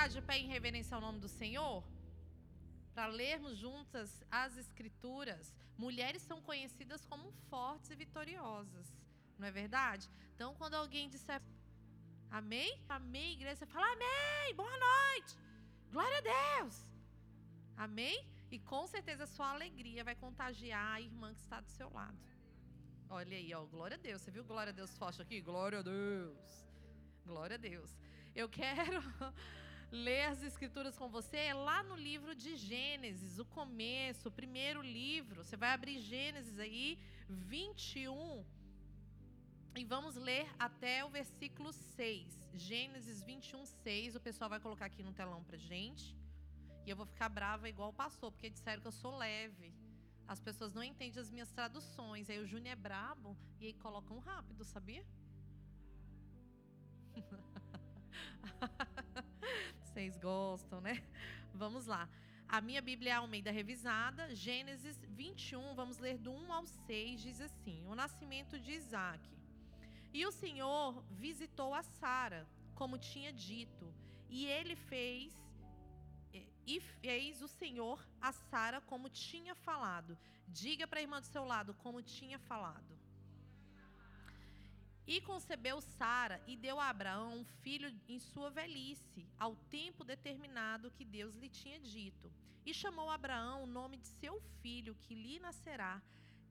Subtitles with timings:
[0.00, 1.84] ficar de pé em reverência ao nome do Senhor?
[2.94, 5.54] Para lermos juntas as Escrituras.
[5.76, 8.86] Mulheres são conhecidas como fortes e vitoriosas.
[9.38, 10.08] Não é verdade?
[10.34, 11.42] Então, quando alguém disser
[12.30, 12.80] Amém?
[12.88, 15.36] Amém, igreja, você fala Amém, boa noite,
[15.92, 16.86] glória a Deus.
[17.76, 18.26] Amém?
[18.50, 22.18] E com certeza a sua alegria vai contagiar a irmã que está do seu lado.
[23.08, 24.22] Olha aí, ó, glória a Deus.
[24.22, 25.40] Você viu glória a Deus forte aqui?
[25.40, 26.64] Glória a Deus.
[27.26, 27.90] Glória a Deus.
[28.34, 29.02] Eu quero
[29.90, 34.80] ler as escrituras com você é lá no livro de Gênesis, o começo, o primeiro
[34.80, 35.44] livro.
[35.44, 36.98] Você vai abrir Gênesis aí,
[37.28, 38.44] 21.
[39.76, 42.50] E vamos ler até o versículo 6.
[42.54, 44.14] Gênesis 21, 6.
[44.16, 46.16] O pessoal vai colocar aqui no telão pra gente.
[46.86, 49.72] E eu vou ficar brava igual o pastor, porque disseram que eu sou leve.
[50.26, 52.30] As pessoas não entendem as minhas traduções.
[52.30, 55.04] Aí o Júnior é brabo e aí colocam rápido, sabia?
[60.00, 61.02] Vocês gostam, né?
[61.52, 62.08] Vamos lá.
[62.48, 67.38] A minha Bíblia é Almeida Revisada, Gênesis 21, vamos ler do 1 ao 6, diz
[67.38, 69.20] assim: O nascimento de Isaac.
[70.10, 73.92] E o Senhor visitou a Sara, como tinha dito,
[74.30, 75.34] e ele fez
[76.66, 80.16] e fez o Senhor a Sara como tinha falado.
[80.48, 82.99] Diga para a irmã do seu lado como tinha falado.
[85.06, 90.90] E concebeu Sara e deu a Abraão um filho em sua velhice, ao tempo determinado
[90.90, 92.32] que Deus lhe tinha dito.
[92.64, 96.00] E chamou Abraão o nome de seu filho que lhe nascerá,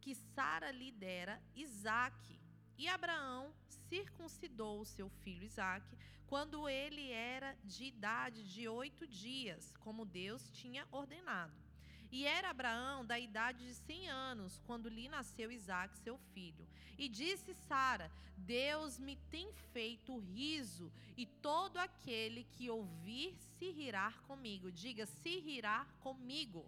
[0.02, 2.40] que Sara lhe dera, Isaque.
[2.78, 3.54] E Abraão
[3.88, 5.98] circuncidou seu filho Isaque
[6.28, 11.69] quando ele era de idade de oito dias, como Deus tinha ordenado.
[12.12, 16.68] E era Abraão da idade de cem anos, quando lhe nasceu Isaque, seu filho.
[16.98, 24.12] E disse Sara: Deus me tem feito riso, e todo aquele que ouvir se rirá
[24.28, 24.72] comigo.
[24.72, 26.66] Diga, se rirá comigo.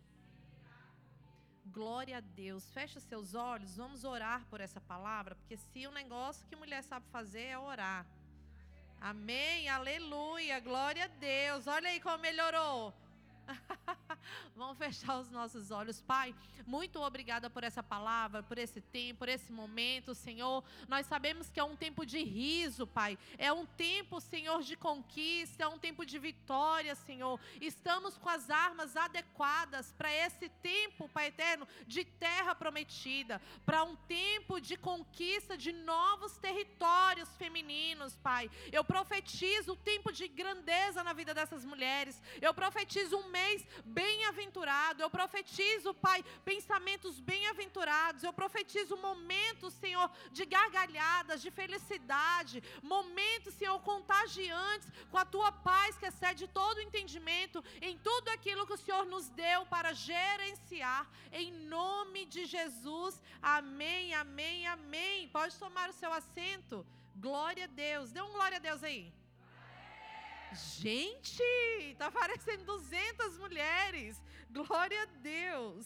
[1.66, 2.70] Glória a Deus.
[2.72, 7.06] Fecha seus olhos, vamos orar por essa palavra, porque se o negócio que mulher sabe
[7.08, 8.06] fazer é orar.
[9.00, 11.66] Amém, aleluia, glória a Deus.
[11.66, 12.94] Olha aí como melhorou.
[14.56, 16.36] Vamos fechar os nossos olhos, Pai.
[16.66, 20.64] Muito obrigada por essa palavra, por esse tempo, por esse momento, Senhor.
[20.88, 23.18] Nós sabemos que é um tempo de riso, Pai.
[23.38, 27.40] É um tempo, Senhor, de conquista, é um tempo de vitória, Senhor.
[27.60, 33.96] Estamos com as armas adequadas para esse tempo, Pai eterno, de terra prometida, para um
[33.96, 38.50] tempo de conquista de novos territórios femininos, Pai.
[38.72, 42.22] Eu profetizo o tempo de grandeza na vida dessas mulheres.
[42.42, 43.41] Eu profetizo um mês
[43.86, 45.02] bem-aventurado.
[45.02, 48.24] Eu profetizo, Pai, pensamentos bem-aventurados.
[48.24, 52.64] Eu profetizo momentos, Senhor, de gargalhadas, de felicidade.
[52.82, 58.66] Momentos, Senhor, contagiantes com a tua paz que excede todo o entendimento em tudo aquilo
[58.68, 61.10] que o Senhor nos deu para gerenciar.
[61.32, 63.22] Em nome de Jesus.
[63.42, 65.28] Amém, amém, amém.
[65.30, 66.86] Pode tomar o seu assento.
[67.16, 68.12] Glória a Deus.
[68.12, 69.21] Dê um glória a Deus aí.
[70.54, 71.42] Gente,
[71.92, 74.22] está parecendo 200 mulheres.
[74.50, 75.86] Glória a Deus.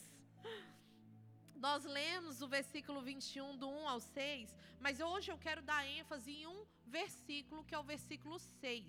[1.56, 6.32] Nós lemos o versículo 21, do 1 ao 6, mas hoje eu quero dar ênfase
[6.32, 8.84] em um versículo, que é o versículo 6.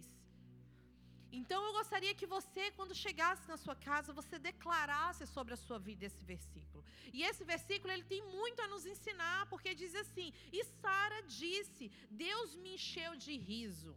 [1.30, 5.78] Então eu gostaria que você, quando chegasse na sua casa, você declarasse sobre a sua
[5.78, 6.82] vida esse versículo.
[7.12, 11.90] E esse versículo ele tem muito a nos ensinar, porque diz assim: "E Sara disse:
[12.10, 13.94] Deus me encheu de riso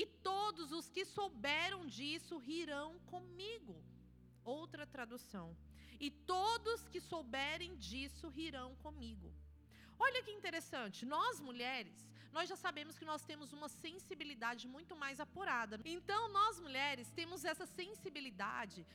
[0.00, 3.74] e todos os que souberam disso rirão comigo.
[4.58, 5.46] Outra tradução.
[6.06, 9.28] E todos que souberem disso rirão comigo.
[10.06, 11.98] Olha que interessante, nós mulheres,
[12.36, 15.80] nós já sabemos que nós temos uma sensibilidade muito mais apurada.
[15.96, 18.86] Então, nós mulheres temos essa sensibilidade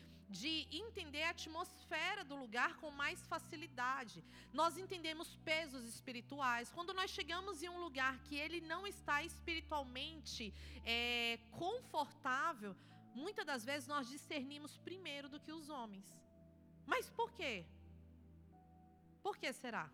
[0.41, 4.17] de entender a atmosfera do lugar com mais facilidade.
[4.59, 6.71] Nós entendemos pesos espirituais.
[6.77, 12.75] Quando nós chegamos em um lugar que ele não está espiritualmente é, confortável,
[13.23, 16.07] muitas das vezes nós discernimos primeiro do que os homens.
[16.93, 17.53] Mas por quê?
[19.25, 19.85] Por que será?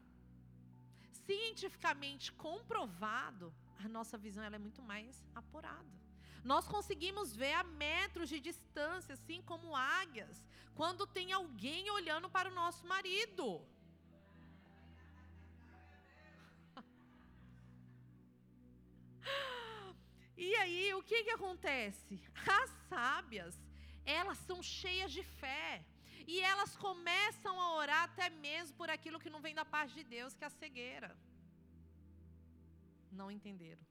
[1.29, 3.53] cientificamente comprovado,
[3.85, 6.08] a nossa visão ela é muito mais apurada.
[6.43, 10.41] Nós conseguimos ver a metros de distância, assim como águias,
[10.73, 13.61] quando tem alguém olhando para o nosso marido.
[20.41, 22.21] E aí, o que, que acontece?
[22.47, 23.59] As sábias,
[24.05, 25.83] elas são cheias de fé.
[26.25, 30.03] E elas começam a orar até mesmo por aquilo que não vem da parte de
[30.05, 31.17] Deus, que é a cegueira.
[33.11, 33.81] Não entenderam.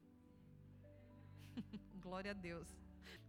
[1.98, 2.68] Glória a Deus.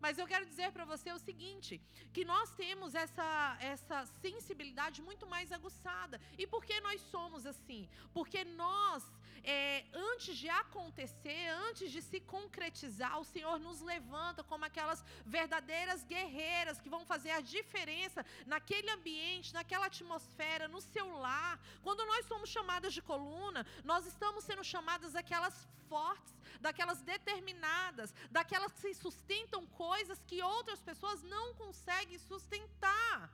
[0.04, 1.82] Mas eu quero dizer para você o seguinte:
[2.14, 6.20] que nós temos essa, essa sensibilidade muito mais aguçada.
[6.38, 7.90] E por que nós somos assim?
[8.14, 9.04] Porque nós,
[9.44, 16.04] é, antes de acontecer, antes de se concretizar, o Senhor nos levanta como aquelas verdadeiras
[16.04, 21.60] guerreiras que vão fazer a diferença naquele ambiente, naquela atmosfera, no seu lar.
[21.84, 28.74] Quando nós somos chamadas de coluna, nós estamos sendo chamadas aquelas fortes, daquelas determinadas, daquelas
[28.74, 33.32] que sustentam coisas que outras pessoas não conseguem sustentar.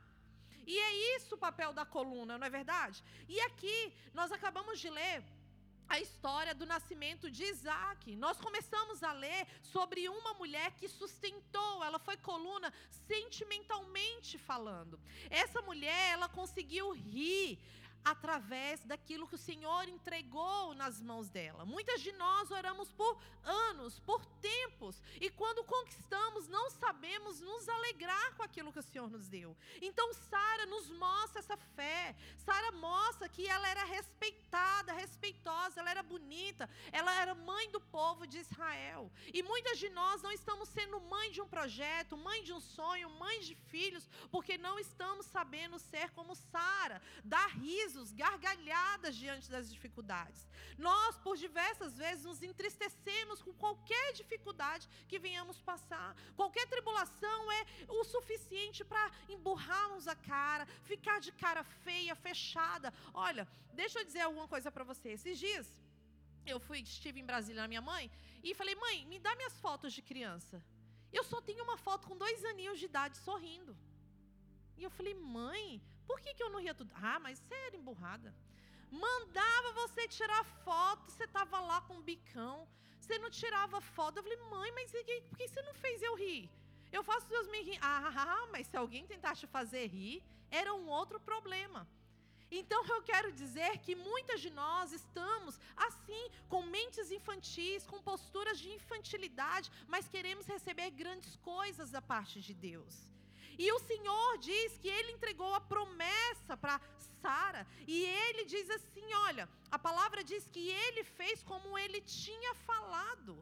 [0.67, 3.03] E é isso o papel da coluna, não é verdade?
[3.29, 5.23] E aqui nós acabamos de ler
[5.87, 8.15] a história do nascimento de Isaac.
[8.15, 12.73] Nós começamos a ler sobre uma mulher que sustentou, ela foi coluna
[13.07, 14.99] sentimentalmente falando.
[15.29, 17.59] Essa mulher, ela conseguiu rir
[18.05, 21.65] através daquilo que o Senhor entregou nas mãos dela.
[21.65, 28.35] Muitas de nós oramos por anos, por tempos, e quando conquistamos, não sabemos nos alegrar
[28.35, 29.57] com aquilo que o Senhor nos deu.
[29.81, 32.15] Então, Sara nos mostra essa fé.
[32.37, 38.27] Sara mostra que ela era respeitada, respeitosa, ela era bonita, ela era mãe do povo
[38.27, 39.11] de Israel.
[39.33, 43.09] E muitas de nós não estamos sendo mãe de um projeto, mãe de um sonho,
[43.09, 49.49] mãe de filhos, porque não estamos sabendo ser como Sara, dar riso risos, gargalhadas diante
[49.49, 50.47] das dificuldades.
[50.77, 56.15] Nós, por diversas vezes, nos entristecemos com qualquer dificuldade que venhamos passar.
[56.35, 62.93] Qualquer tribulação é o suficiente para emburrarmos a cara, ficar de cara feia, fechada.
[63.13, 65.09] Olha, deixa eu dizer alguma coisa para você.
[65.09, 65.67] Esses dias,
[66.45, 68.11] eu fui, estive em Brasília na minha mãe
[68.43, 70.61] e falei, mãe, me dá minhas fotos de criança.
[71.13, 73.75] Eu só tenho uma foto com dois aninhos de idade sorrindo.
[74.77, 76.91] E eu falei, mãe, por que, que eu não ria tudo?
[76.95, 78.33] Ah, mas você era emburrada.
[78.91, 82.67] Mandava você tirar foto, você estava lá com um bicão.
[82.99, 84.17] Você não tirava foto.
[84.17, 85.03] Eu falei, mãe, mas por
[85.37, 86.49] que você não fez eu rir?
[86.91, 87.79] Eu faço Deus me rir.
[87.81, 91.87] Ah, mas se alguém tentasse fazer rir, era um outro problema.
[92.51, 98.59] Então eu quero dizer que muitas de nós estamos assim, com mentes infantis, com posturas
[98.59, 103.14] de infantilidade, mas queremos receber grandes coisas da parte de Deus.
[103.57, 106.79] E o Senhor diz que ele entregou a promessa para
[107.21, 107.65] Sara.
[107.87, 113.33] E ele diz assim: olha, a palavra diz que ele fez como ele tinha falado.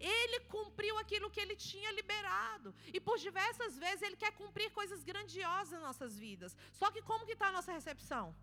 [0.00, 2.74] Ele cumpriu aquilo que ele tinha liberado.
[2.94, 6.56] E por diversas vezes ele quer cumprir coisas grandiosas nas nossas vidas.
[6.72, 8.34] Só que como que está a nossa recepção?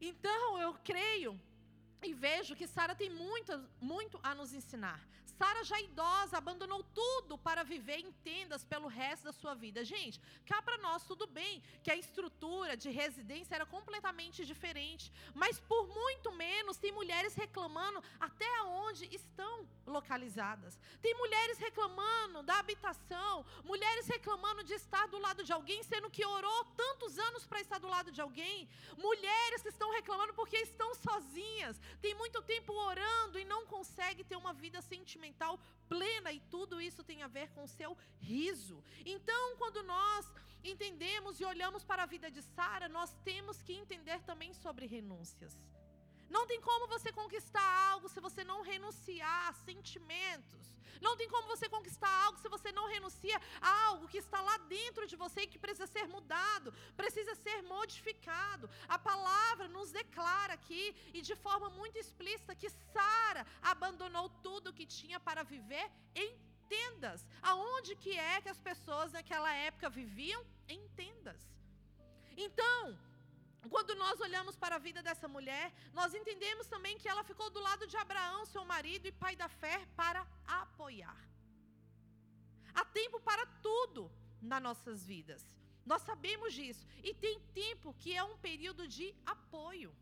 [0.00, 1.32] Então eu creio
[2.02, 5.00] e vejo que Sara tem muito, muito a nos ensinar.
[5.42, 9.84] Sara, já idosa, abandonou tudo para viver em tendas pelo resto da sua vida.
[9.84, 15.58] Gente, cá para nós tudo bem que a estrutura de residência era completamente diferente, mas
[15.58, 18.50] por muito menos tem mulheres reclamando até
[18.84, 20.78] onde estão localizadas.
[21.00, 26.24] Tem mulheres reclamando da habitação, mulheres reclamando de estar do lado de alguém, sendo que
[26.24, 28.68] orou tantos anos para estar do lado de alguém.
[28.96, 34.36] Mulheres que estão reclamando porque estão sozinhas, tem muito tempo orando e não consegue ter
[34.36, 35.31] uma vida sentimental
[35.88, 38.82] plena, e tudo isso tem a ver com o seu riso.
[39.04, 40.26] Então, quando nós
[40.64, 45.56] entendemos e olhamos para a vida de Sara, nós temos que entender também sobre renúncias.
[46.36, 50.66] Não tem como você conquistar algo se você não renunciar a sentimentos.
[51.06, 54.56] Não tem como você conquistar algo se você não renuncia a algo que está lá
[54.76, 58.70] dentro de você e que precisa ser mudado, precisa ser modificado.
[58.88, 64.76] A palavra nos declara aqui e de forma muito explícita que Sara abandonou tudo o
[64.78, 66.30] que tinha para viver em
[66.68, 67.26] tendas.
[67.42, 70.42] Aonde que é que as pessoas naquela época viviam?
[70.68, 71.40] Em tendas.
[72.36, 72.98] Então,
[73.70, 77.60] quando nós olhamos para a vida dessa mulher, nós entendemos também que ela ficou do
[77.60, 81.16] lado de Abraão, seu marido e pai da fé, para apoiar.
[82.74, 85.44] Há tempo para tudo nas nossas vidas.
[85.84, 86.86] Nós sabemos disso.
[87.02, 89.94] E tem tempo que é um período de apoio.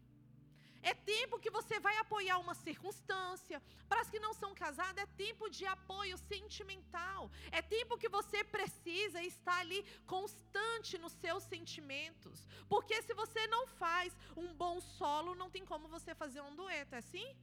[0.82, 3.62] É tempo que você vai apoiar uma circunstância.
[3.88, 7.30] Para as que não são casadas, é tempo de apoio sentimental.
[7.52, 12.46] É tempo que você precisa estar ali constante nos seus sentimentos.
[12.68, 16.94] Porque se você não faz um bom solo, não tem como você fazer um dueto.
[16.94, 17.36] É assim?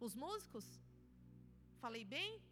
[0.00, 0.64] Os músicos?
[1.80, 2.42] Falei bem?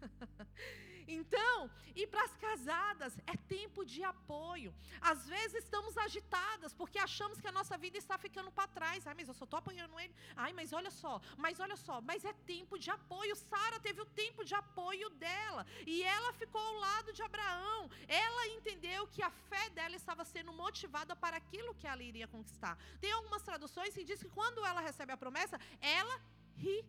[1.08, 4.74] Então, e para as casadas, é tempo de apoio.
[5.00, 9.06] Às vezes estamos agitadas porque achamos que a nossa vida está ficando para trás.
[9.06, 10.14] Ai, mas eu só estou apoiando ele.
[10.36, 13.34] Ai, mas olha só, mas olha só, mas é tempo de apoio.
[13.34, 17.90] Sara teve o tempo de apoio dela e ela ficou ao lado de Abraão.
[18.06, 22.76] Ela entendeu que a fé dela estava sendo motivada para aquilo que ela iria conquistar.
[23.00, 26.20] Tem algumas traduções que diz que quando ela recebe a promessa, ela
[26.54, 26.84] ri.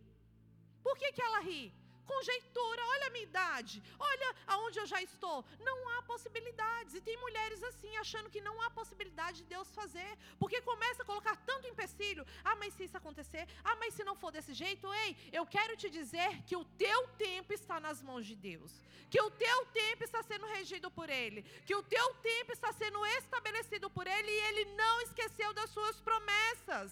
[0.84, 1.74] Por que, que ela ri?
[2.12, 3.76] Conjeitura, olha a minha idade,
[4.12, 5.38] olha aonde eu já estou.
[5.70, 6.96] Não há possibilidades.
[6.96, 10.12] E tem mulheres assim, achando que não há possibilidade de Deus fazer,
[10.42, 12.26] porque começa a colocar tanto empecilho.
[12.44, 15.76] Ah, mas se isso acontecer, ah, mas se não for desse jeito, ei, eu quero
[15.82, 18.72] te dizer que o teu tempo está nas mãos de Deus,
[19.12, 23.06] que o teu tempo está sendo regido por Ele, que o teu tempo está sendo
[23.20, 26.92] estabelecido por Ele e Ele não esqueceu das suas promessas.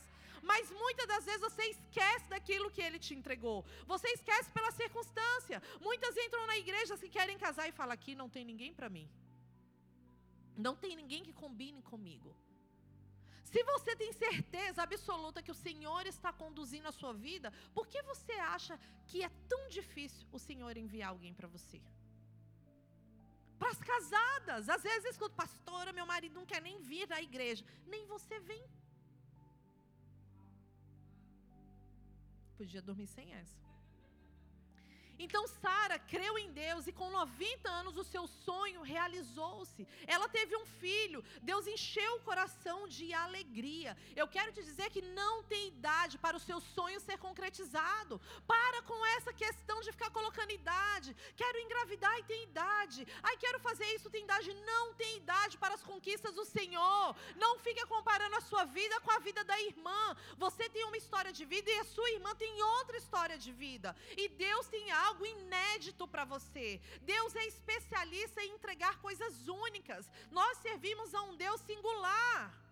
[0.51, 3.59] Mas muitas das vezes você esquece daquilo que ele te entregou.
[3.93, 5.61] Você esquece pela circunstância.
[5.87, 9.07] Muitas entram na igreja se querem casar e falam: aqui não tem ninguém para mim.
[10.67, 12.31] Não tem ninguém que combine comigo.
[13.51, 18.01] Se você tem certeza absoluta que o Senhor está conduzindo a sua vida, por que
[18.11, 18.75] você acha
[19.09, 21.79] que é tão difícil o Senhor enviar alguém para você?
[23.59, 27.21] Para as casadas, às vezes eu escuto, pastora, meu marido não quer nem vir à
[27.21, 27.63] igreja,
[27.93, 28.63] nem você vem.
[32.57, 33.66] Podia dormir sem essa.
[35.19, 39.87] Então Sara creu em Deus e com 90 anos o seu sonho realizou-se.
[40.05, 41.23] Ela teve um filho.
[41.41, 43.97] Deus encheu o coração de alegria.
[44.15, 48.21] Eu quero te dizer que não tem idade para o seu sonho ser concretizado.
[48.45, 51.15] Para com essa questão de ficar colocando idade.
[51.35, 53.07] Quero engravidar e tem idade.
[53.23, 54.53] Ai, quero fazer isso, tem idade.
[54.71, 57.15] Não tem idade para as conquistas do Senhor.
[57.35, 60.15] Não fique comparando a sua vida com a vida da irmã.
[60.37, 63.95] Você tem uma história de vida e a sua irmã tem outra história de vida.
[64.15, 66.67] E Deus tem algo algo inédito para você.
[67.13, 70.09] Deus é especialista em entregar coisas únicas.
[70.31, 72.67] Nós servimos a um Deus singular.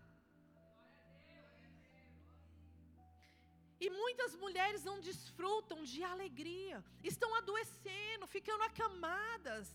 [3.85, 9.73] E muitas mulheres não desfrutam de alegria, estão adoecendo, ficando acamadas.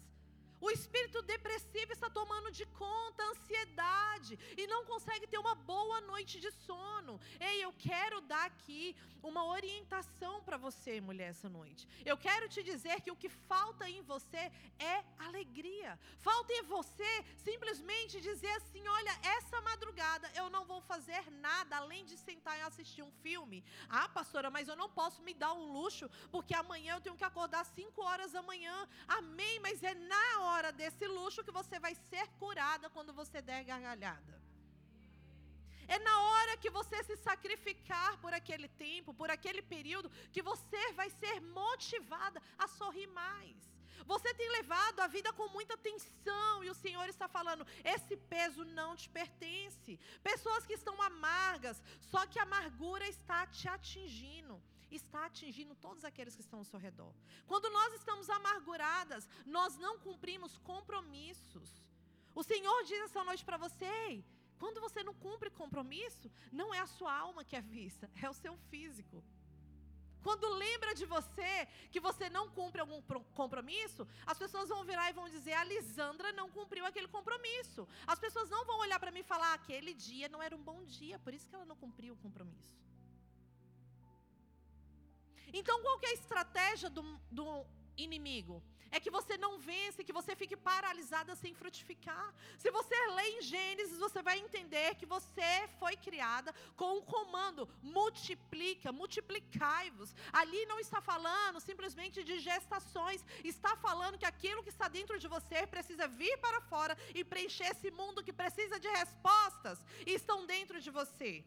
[0.60, 6.00] O espírito depressivo está tomando de conta a ansiedade e não consegue ter uma boa
[6.02, 7.20] noite de sono.
[7.40, 11.86] Ei, eu quero dar aqui uma orientação para você, mulher, essa noite.
[12.04, 15.98] Eu quero te dizer que o que falta em você é alegria.
[16.18, 22.04] Falta em você simplesmente dizer assim: olha, essa madrugada eu não vou fazer nada além
[22.04, 23.62] de sentar e assistir um filme.
[23.88, 27.24] Ah, pastora, mas eu não posso me dar um luxo porque amanhã eu tenho que
[27.24, 28.88] acordar 5 horas da manhã.
[29.06, 33.62] Amém, mas é na hora desse luxo que você vai ser curada quando você der
[33.64, 34.40] gargalhada.
[35.86, 40.92] É na hora que você se sacrificar por aquele tempo, por aquele período, que você
[40.92, 43.56] vai ser motivada a sorrir mais.
[44.06, 48.64] Você tem levado a vida com muita tensão e o Senhor está falando: esse peso
[48.64, 49.98] não te pertence.
[50.22, 56.34] Pessoas que estão amargas, só que a amargura está te atingindo está atingindo todos aqueles
[56.34, 57.14] que estão ao seu redor.
[57.46, 61.70] Quando nós estamos amarguradas, nós não cumprimos compromissos.
[62.34, 64.24] O Senhor diz essa noite para você:
[64.58, 68.34] quando você não cumpre compromisso, não é a sua alma que é vista, é o
[68.34, 69.22] seu físico.
[70.22, 73.00] Quando lembra de você que você não cumpre algum
[73.34, 77.88] compromisso, as pessoas vão virar e vão dizer: a Lisandra não cumpriu aquele compromisso.
[78.06, 80.84] As pessoas não vão olhar para mim e falar: aquele dia não era um bom
[80.84, 82.78] dia, por isso que ela não cumpriu o compromisso.
[85.52, 88.62] Então, qual é a estratégia do, do inimigo?
[88.90, 92.34] É que você não vence, que você fique paralisada sem frutificar.
[92.58, 97.68] Se você lê em Gênesis, você vai entender que você foi criada com um comando:
[97.82, 100.14] multiplica, multiplicai-vos.
[100.32, 105.28] Ali não está falando simplesmente de gestações, está falando que aquilo que está dentro de
[105.28, 110.46] você precisa vir para fora e preencher esse mundo que precisa de respostas e estão
[110.46, 111.44] dentro de você.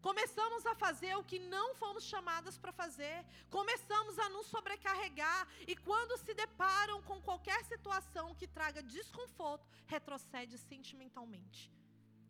[0.00, 3.24] Começamos a fazer o que não fomos chamadas para fazer.
[3.50, 5.48] Começamos a nos sobrecarregar.
[5.66, 11.72] E quando se deparam com qualquer situação que traga desconforto, retrocede sentimentalmente.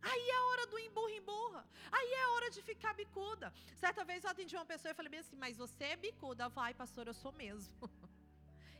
[0.03, 1.67] Aí é a hora do emburra-emburra.
[1.91, 3.53] Aí é a hora de ficar bicuda.
[3.75, 6.49] Certa vez eu atendi uma pessoa e falei bem assim, mas você é bicuda.
[6.49, 7.75] Vai, pastor, eu sou mesmo.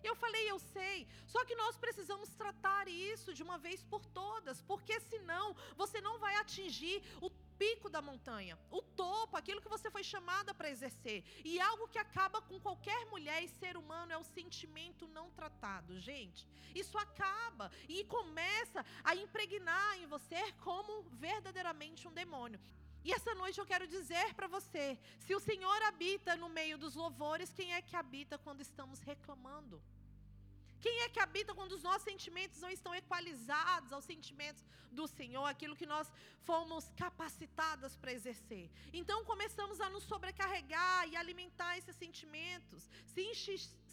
[0.05, 1.09] Eu falei, eu sei.
[1.27, 6.21] Só que nós precisamos tratar isso de uma vez por todas, porque senão você não
[6.21, 7.29] vai atingir o
[7.59, 11.25] pico da montanha, o topo, aquilo que você foi chamada para exercer.
[11.45, 15.99] E algo que acaba com qualquer mulher e ser humano é o sentimento não tratado,
[16.01, 16.47] gente.
[16.75, 22.61] Isso acaba e começa a impregnar em você como verdadeiramente um demônio.
[23.05, 26.95] E essa noite eu quero dizer para você: se o Senhor habita no meio dos
[26.97, 29.81] louvores, quem é que habita quando estamos reclamando?
[30.87, 34.63] Quem é que habita quando os nossos sentimentos não estão equalizados aos sentimentos
[34.99, 36.07] do Senhor, aquilo que nós
[36.49, 38.71] fomos capacitadas para exercer?
[38.93, 42.89] Então começamos a nos sobrecarregar e alimentar esses sentimentos.
[43.13, 43.25] Se,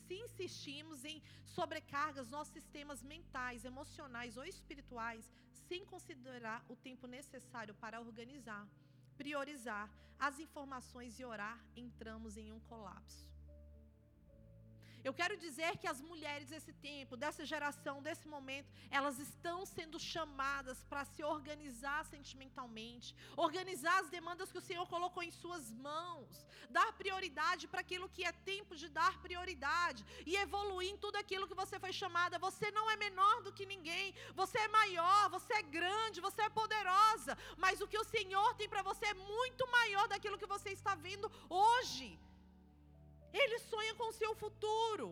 [0.05, 1.17] se insistimos em
[1.55, 5.27] sobrecargas nossos sistemas mentais, emocionais ou espirituais,
[5.67, 8.67] sem considerar o tempo necessário para organizar,
[9.17, 13.32] priorizar as informações e orar, entramos em um colapso.
[15.03, 20.00] Eu quero dizer que as mulheres desse tempo, dessa geração, desse momento, elas estão sendo
[20.00, 26.45] chamadas para se organizar sentimentalmente, organizar as demandas que o Senhor colocou em suas mãos,
[26.69, 31.48] dar prioridade para aquilo que é tempo de dar prioridade e evoluir em tudo aquilo
[31.48, 32.39] que você foi chamada.
[32.39, 36.50] Você não é menor do que ninguém, você é maior, você é grande, você é
[36.50, 40.69] poderosa, mas o que o Senhor tem para você é muito maior daquilo que você
[40.69, 42.17] está vendo hoje.
[43.41, 45.07] Ele sonha com o seu futuro.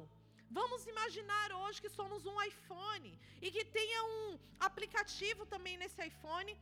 [0.57, 3.09] Vamos imaginar hoje que somos um iPhone
[3.41, 6.53] e que tenha um aplicativo também nesse iPhone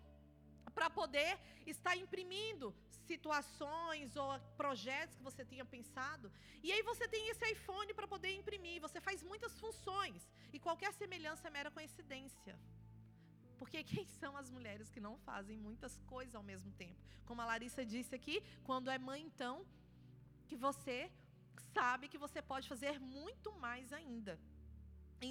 [0.75, 1.31] para poder
[1.73, 2.67] estar imprimindo
[3.09, 4.29] situações ou
[4.61, 6.31] projetos que você tinha pensado.
[6.65, 8.79] E aí você tem esse iPhone para poder imprimir.
[8.87, 10.21] Você faz muitas funções
[10.53, 12.55] e qualquer semelhança é mera coincidência.
[13.59, 16.99] Porque quem são as mulheres que não fazem muitas coisas ao mesmo tempo?
[17.25, 19.55] Como a Larissa disse aqui, quando é mãe, então,
[20.47, 21.11] que você
[21.73, 24.33] sabe que você pode fazer muito mais ainda.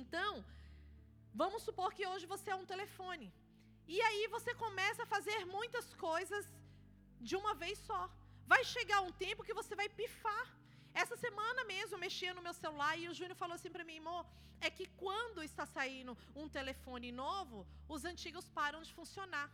[0.00, 0.32] Então,
[1.42, 3.28] vamos supor que hoje você é um telefone.
[3.94, 6.44] E aí você começa a fazer muitas coisas
[7.28, 8.02] de uma vez só.
[8.52, 10.46] Vai chegar um tempo que você vai pifar.
[11.02, 13.98] Essa semana mesmo eu mexia no meu celular e o Júnior falou assim para mim,
[13.98, 14.26] amor,
[14.60, 19.48] é que quando está saindo um telefone novo, os antigos param de funcionar.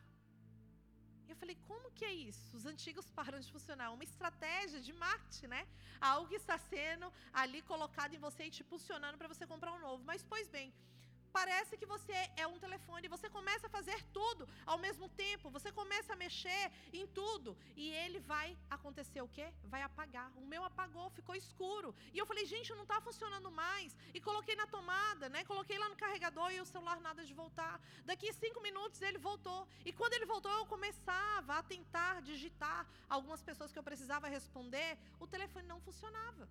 [1.29, 2.57] Eu falei, como que é isso?
[2.57, 3.91] Os antigos param de funcionar.
[3.93, 5.67] Uma estratégia de marketing, né?
[6.01, 9.81] Algo que está sendo ali colocado em você e te impulsionando para você comprar um
[9.81, 10.03] novo.
[10.05, 10.73] Mas, pois bem,
[11.39, 15.71] parece que você é um telefone, você começa a fazer tudo ao mesmo tempo, você
[15.81, 19.47] começa a mexer em tudo e ele vai acontecer o quê?
[19.73, 20.29] Vai apagar.
[20.43, 21.89] O meu apagou, ficou escuro.
[22.15, 23.97] E eu falei, gente, não está funcionando mais.
[24.17, 25.43] E coloquei na tomada, né?
[25.53, 27.75] Coloquei lá no carregador e o celular nada de voltar.
[28.11, 29.61] Daqui cinco minutos ele voltou.
[29.85, 34.91] E quando ele voltou, eu começava a tentar digitar algumas pessoas que eu precisava responder,
[35.19, 36.49] o telefone não funcionava.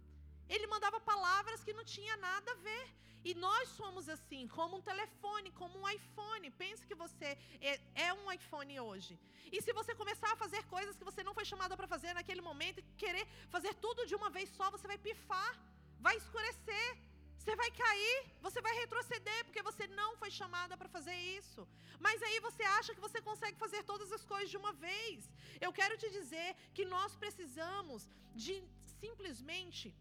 [0.50, 2.86] Ele mandava palavras que não tinha nada a ver.
[3.24, 6.52] E nós somos assim, como um telefone, como um iPhone.
[6.52, 9.18] Pense que você é, é um iPhone hoje.
[9.52, 12.42] E se você começar a fazer coisas que você não foi chamada para fazer naquele
[12.42, 15.52] momento e querer fazer tudo de uma vez só, você vai pifar,
[16.00, 16.98] vai escurecer,
[17.44, 21.68] você vai cair, você vai retroceder, porque você não foi chamada para fazer isso.
[22.00, 25.30] Mas aí você acha que você consegue fazer todas as coisas de uma vez.
[25.60, 28.56] Eu quero te dizer que nós precisamos de
[29.02, 29.94] simplesmente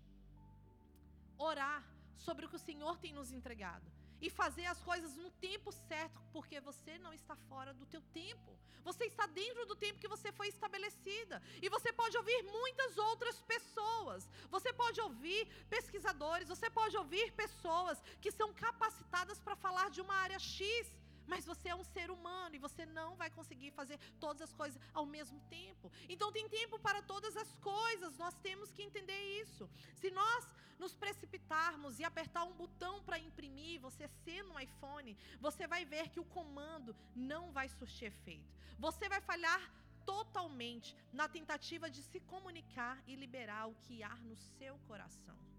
[1.50, 1.80] orar
[2.16, 3.90] sobre o que o Senhor tem nos entregado
[4.24, 8.50] e fazer as coisas no tempo certo, porque você não está fora do teu tempo.
[8.88, 11.42] Você está dentro do tempo que você foi estabelecida.
[11.60, 14.28] E você pode ouvir muitas outras pessoas.
[14.48, 20.14] Você pode ouvir pesquisadores, você pode ouvir pessoas que são capacitadas para falar de uma
[20.14, 20.86] área X.
[21.32, 24.78] Mas você é um ser humano e você não vai conseguir fazer todas as coisas
[24.92, 25.90] ao mesmo tempo.
[26.14, 29.64] Então tem tempo para todas as coisas, nós temos que entender isso.
[30.00, 30.46] Se nós
[30.78, 36.10] nos precipitarmos e apertar um botão para imprimir, você sendo um iPhone, você vai ver
[36.10, 38.52] que o comando não vai surtir efeito.
[38.78, 39.62] Você vai falhar
[40.04, 45.51] totalmente na tentativa de se comunicar e liberar o que há no seu coração.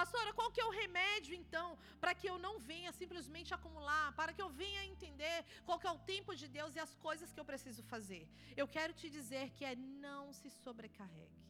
[0.00, 1.68] Pastora, qual que é o remédio então
[2.02, 5.94] para que eu não venha simplesmente acumular, para que eu venha entender qual que é
[5.96, 8.22] o tempo de Deus e as coisas que eu preciso fazer?
[8.62, 9.74] Eu quero te dizer que é
[10.06, 11.44] não se sobrecarregue.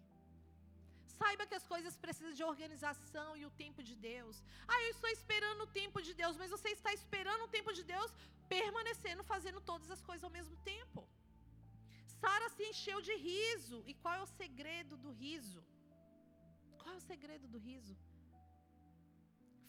[1.19, 4.37] Saiba que as coisas precisam de organização e o tempo de Deus.
[4.73, 7.85] Ah, eu estou esperando o tempo de Deus, mas você está esperando o tempo de
[7.95, 8.11] Deus
[8.57, 11.01] permanecendo fazendo todas as coisas ao mesmo tempo.
[12.21, 13.79] Sara se encheu de riso.
[13.91, 15.63] E qual é o segredo do riso?
[16.81, 17.95] Qual é o segredo do riso?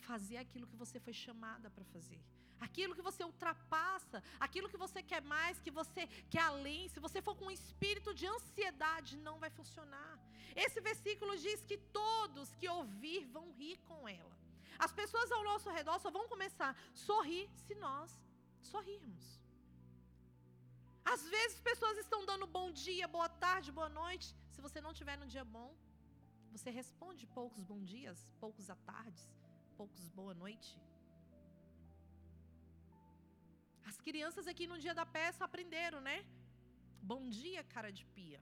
[0.10, 2.22] Fazer aquilo que você foi chamada para fazer.
[2.68, 6.82] Aquilo que você ultrapassa, aquilo que você quer mais, que você quer além.
[6.94, 10.14] Se você for com um espírito de ansiedade, não vai funcionar.
[10.66, 14.36] Esse versículo diz que todos que ouvir vão rir com ela.
[14.86, 18.12] As pessoas ao nosso redor só vão começar a sorrir se nós
[18.74, 19.26] sorrirmos.
[21.14, 24.28] Às vezes pessoas estão dando bom dia, boa tarde, boa noite.
[24.54, 25.72] Se você não tiver no dia bom,
[26.56, 29.26] você responde poucos bom dias, poucos à tardes
[29.80, 30.72] poucos boa noite.
[33.90, 36.18] As crianças aqui no dia da peça aprenderam, né?
[37.12, 38.42] Bom dia, cara de pia.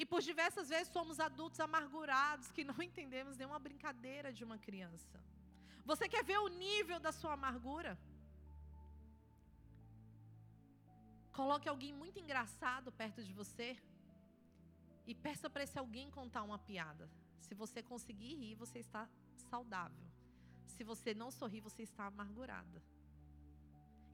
[0.00, 5.18] E por diversas vezes somos adultos amargurados que não entendemos nenhuma brincadeira de uma criança.
[5.90, 7.92] Você quer ver o nível da sua amargura?
[11.38, 13.68] Coloque alguém muito engraçado perto de você
[15.10, 17.06] e peça para esse alguém contar uma piada.
[17.46, 19.08] Se você conseguir rir, você está
[19.50, 20.06] saudável.
[20.66, 22.82] Se você não sorrir, você está amargurada.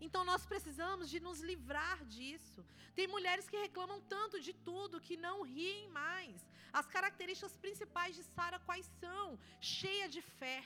[0.00, 2.64] Então nós precisamos de nos livrar disso.
[2.94, 6.46] Tem mulheres que reclamam tanto de tudo que não riem mais.
[6.72, 9.38] As características principais de Sara quais são?
[9.60, 10.62] Cheia de fé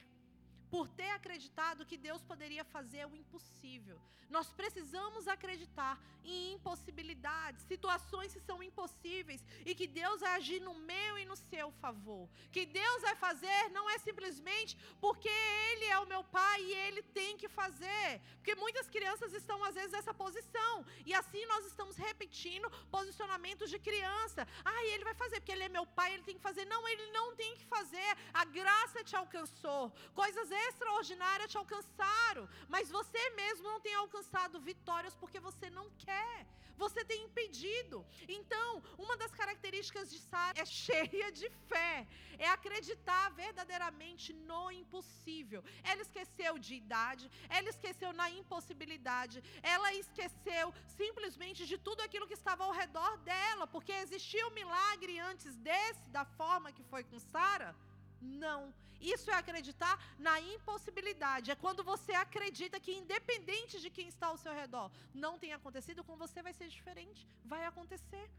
[0.71, 4.01] por ter acreditado que Deus poderia fazer o impossível.
[4.31, 10.75] Nós precisamos acreditar em impossibilidades, situações que são impossíveis e que Deus vai agir no
[10.75, 12.29] meu e no seu favor.
[12.53, 17.03] Que Deus vai fazer não é simplesmente porque Ele é o meu pai e Ele
[17.03, 18.21] tem que fazer.
[18.37, 23.79] Porque muitas crianças estão às vezes nessa posição e assim nós estamos repetindo posicionamentos de
[23.79, 24.47] criança.
[24.65, 26.65] Ah, Ele vai fazer porque Ele é meu pai, Ele tem que fazer.
[26.67, 28.17] Não, Ele não tem que fazer.
[28.33, 29.91] A graça te alcançou.
[30.15, 36.47] Coisas extraordinárias te alcançaram, mas você mesmo não tem alcançado vitórias porque você não quer.
[36.85, 37.97] Você tem impedido.
[38.37, 38.69] Então,
[39.05, 42.07] uma das características de Sara é cheia de fé,
[42.39, 45.63] é acreditar verdadeiramente no impossível.
[45.91, 49.45] Ela esqueceu de idade, ela esqueceu na impossibilidade,
[49.75, 50.67] ela esqueceu
[51.03, 56.09] simplesmente de tudo aquilo que estava ao redor dela, porque existia um milagre antes desse,
[56.19, 57.77] da forma que foi com Sara.
[58.21, 58.73] Não.
[59.01, 61.51] Isso é acreditar na impossibilidade.
[61.51, 66.05] É quando você acredita que, independente de quem está ao seu redor, não tem acontecido,
[66.05, 67.27] com você vai ser diferente.
[67.45, 68.31] Vai acontecer.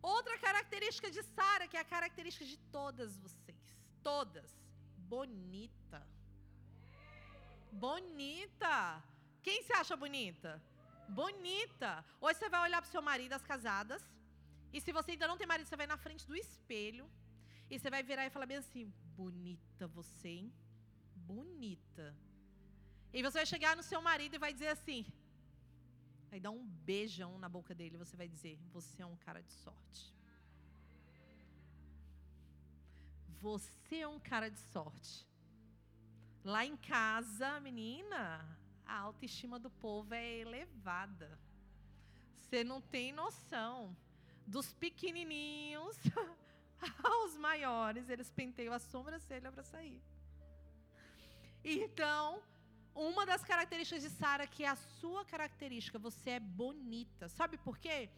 [0.00, 3.58] Outra característica de Sara, que é a característica de todas vocês.
[4.02, 4.50] Todas.
[4.96, 6.06] Bonita.
[7.72, 9.02] Bonita.
[9.42, 10.62] Quem se acha bonita?
[11.08, 12.04] Bonita.
[12.20, 14.02] Hoje você vai olhar para o seu marido, as casadas.
[14.72, 17.10] E se você ainda não tem marido, você vai na frente do espelho
[17.72, 20.52] e você vai virar e falar bem assim: bonita você, hein?
[21.16, 22.14] Bonita.
[23.14, 25.06] E você vai chegar no seu marido e vai dizer assim.
[26.28, 27.96] Vai dar um beijão na boca dele.
[27.96, 30.14] Você vai dizer: Você é um cara de sorte.
[33.40, 35.26] Você é um cara de sorte.
[36.44, 38.46] Lá em casa, menina,
[38.84, 41.38] a autoestima do povo é elevada.
[42.36, 43.96] Você não tem noção.
[44.46, 45.96] Dos pequenininhos
[47.02, 50.02] aos maiores, eles penteiam a sobrancelha para sair.
[51.64, 52.42] Então,
[52.94, 57.28] uma das características de Sara, que é a sua característica, você é bonita.
[57.28, 58.10] Sabe por quê?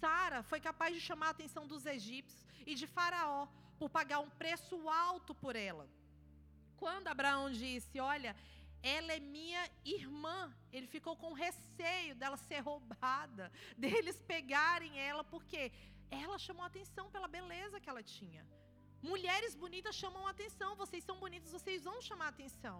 [0.00, 3.46] Sara foi capaz de chamar a atenção dos egípcios e de Faraó
[3.78, 5.88] por pagar um preço alto por ela.
[6.76, 8.36] Quando Abraão disse: Olha,
[8.84, 10.38] ela é minha irmã.
[10.72, 13.50] Ele ficou com receio dela ser roubada,
[13.84, 15.72] deles pegarem ela, porque
[16.10, 18.42] ela chamou atenção pela beleza que ela tinha.
[19.02, 20.76] Mulheres bonitas chamam atenção.
[20.82, 22.78] Vocês são bonitas, vocês vão chamar atenção.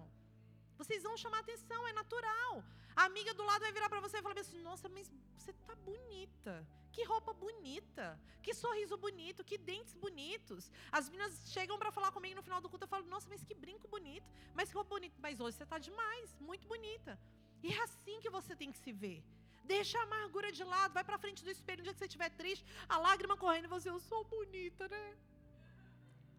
[0.79, 2.65] Vocês vão chamar atenção, é natural.
[2.97, 5.75] A amiga do lado vai virar para você e falar assim: Nossa, mas você tá
[5.77, 6.67] bonita.
[6.93, 8.07] Que roupa bonita.
[8.43, 9.43] Que sorriso bonito.
[9.43, 10.71] Que dentes bonitos.
[10.93, 12.85] As meninas chegam para falar comigo no final do culto.
[12.85, 14.27] Eu falo: Nossa, mas que brinco bonito.
[14.55, 15.17] Mas que roupa bonita.
[15.21, 16.37] Mas hoje você tá demais.
[16.41, 17.19] Muito bonita.
[17.63, 19.23] E é assim que você tem que se ver.
[19.65, 22.29] Deixa a amargura de lado, vai para frente do espelho no dia que você estiver
[22.41, 25.17] triste, a lágrima correndo e você, eu sou bonita, né?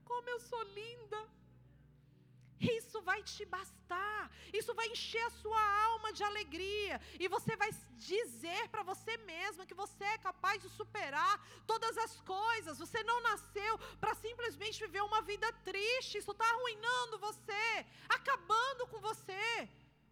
[0.09, 1.19] Como eu sou linda.
[2.59, 4.31] Isso vai te bastar.
[4.53, 7.01] Isso vai encher a sua alma de alegria.
[7.19, 11.35] E você vai dizer para você mesma que você é capaz de superar
[11.67, 12.79] todas as coisas.
[12.79, 16.17] Você não nasceu para simplesmente viver uma vida triste.
[16.17, 19.69] Isso está arruinando você, acabando com você.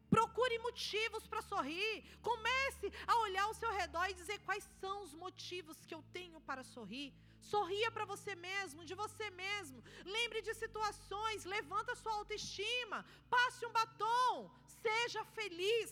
[0.09, 2.03] Procure motivos para sorrir.
[2.21, 6.39] Comece a olhar ao seu redor e dizer quais são os motivos que eu tenho
[6.41, 7.13] para sorrir.
[7.51, 9.79] Sorria para você mesmo, de você mesmo.
[10.17, 12.99] Lembre de situações, levanta sua autoestima,
[13.35, 14.49] passe um batom,
[14.83, 15.89] seja feliz.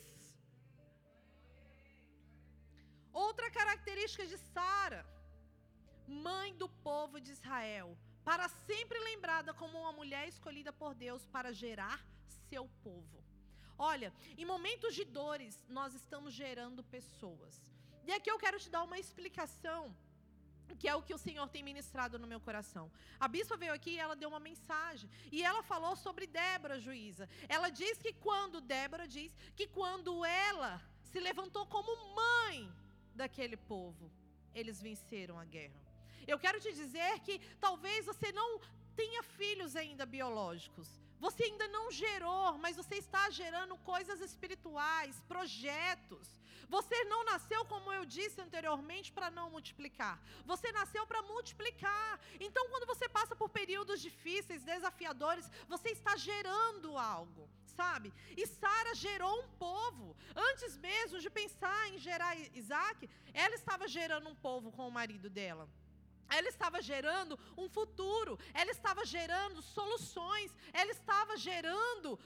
[3.26, 5.02] Outra característica de Sara,
[6.28, 7.90] mãe do povo de Israel,
[8.30, 12.00] para sempre lembrada como uma mulher escolhida por Deus para gerar
[12.50, 13.18] seu povo.
[13.78, 17.56] Olha, em momentos de dores, nós estamos gerando pessoas.
[18.08, 19.82] E aqui eu quero te dar uma explicação,
[20.76, 22.92] que é o que o Senhor tem ministrado no meu coração.
[23.20, 25.10] A bispa veio aqui e ela deu uma mensagem.
[25.32, 27.30] E ela falou sobre Débora, juíza.
[27.48, 30.82] Ela diz que quando, Débora diz que quando ela
[31.12, 32.72] se levantou como mãe
[33.14, 34.12] daquele povo,
[34.54, 35.82] eles venceram a guerra.
[36.28, 38.60] Eu quero te dizer que talvez você não
[38.96, 40.88] tenha filhos ainda biológicos,
[41.26, 46.28] você ainda não gerou, mas você está gerando coisas espirituais, projetos.
[46.68, 50.16] Você não nasceu, como eu disse anteriormente, para não multiplicar.
[50.46, 52.20] Você nasceu para multiplicar.
[52.40, 58.12] Então, quando você passa por períodos difíceis, desafiadores, você está gerando algo, sabe?
[58.36, 60.18] E Sara gerou um povo.
[60.36, 65.30] Antes mesmo de pensar em gerar Isaac, ela estava gerando um povo com o marido
[65.30, 65.70] dela.
[66.38, 72.18] Ela estava gerando um futuro, ela estava gerando soluções, ela estava gerando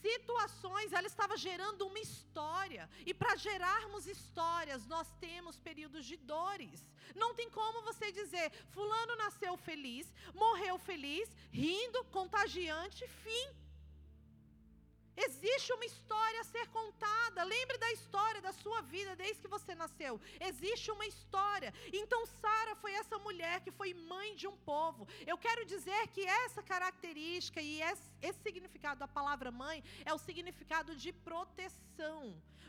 [0.00, 2.88] situações, ela estava gerando uma história.
[3.04, 6.80] E para gerarmos histórias, nós temos períodos de dores.
[7.14, 13.59] Não tem como você dizer, fulano nasceu feliz, morreu feliz, rindo, contagiante, fim.
[15.26, 17.44] Existe uma história a ser contada.
[17.44, 20.20] Lembre da história da sua vida desde que você nasceu.
[20.40, 21.72] Existe uma história.
[21.92, 25.06] Então, Sara foi essa mulher que foi mãe de um povo.
[25.26, 30.94] Eu quero dizer que essa característica e esse, significado da palavra mãe é o significado
[30.96, 32.22] de proteção.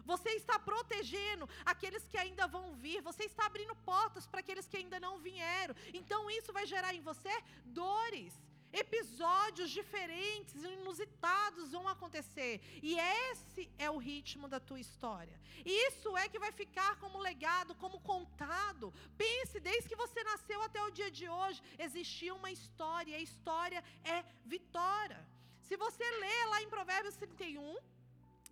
[0.04, 3.02] Você está protegendo aqueles que ainda vão vir.
[3.02, 5.76] Você está abrindo portas para aqueles que ainda não vieram.
[5.94, 7.34] Então, isso vai gerar em você
[7.64, 8.34] dores.
[8.74, 12.62] Episódios diferentes, inusitados vão acontecer.
[12.82, 15.40] E esse é o ritmo da tua história.
[15.66, 18.94] Isso é que vai ficar como legado, como contado.
[19.18, 23.12] Pense, desde que você nasceu até o dia de hoje, existia uma história.
[23.12, 25.20] E a história é vitória.
[25.62, 27.78] Se você ler lá em Provérbios 31,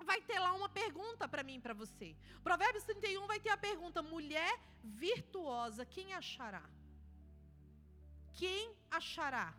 [0.03, 2.15] vai ter lá uma pergunta para mim para você.
[2.43, 6.63] Provérbios 31 vai ter a pergunta: mulher virtuosa, quem achará?
[8.34, 9.53] Quem achará?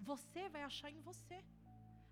[0.00, 1.42] Você vai achar em você.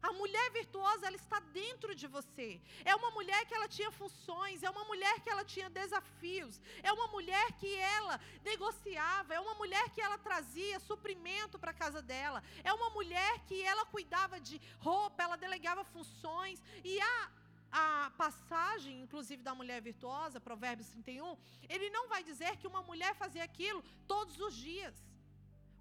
[0.02, 2.60] A mulher virtuosa, ela está dentro de você.
[2.84, 6.92] É uma mulher que ela tinha funções, é uma mulher que ela tinha desafios, é
[6.92, 12.00] uma mulher que ela negociava, é uma mulher que ela trazia suprimento para a casa
[12.00, 16.62] dela, é uma mulher que ela cuidava de roupa, ela delegava funções.
[16.84, 17.30] E a,
[17.72, 21.36] a passagem, inclusive, da mulher virtuosa, Provérbios 31,
[21.68, 24.94] ele não vai dizer que uma mulher fazia aquilo todos os dias.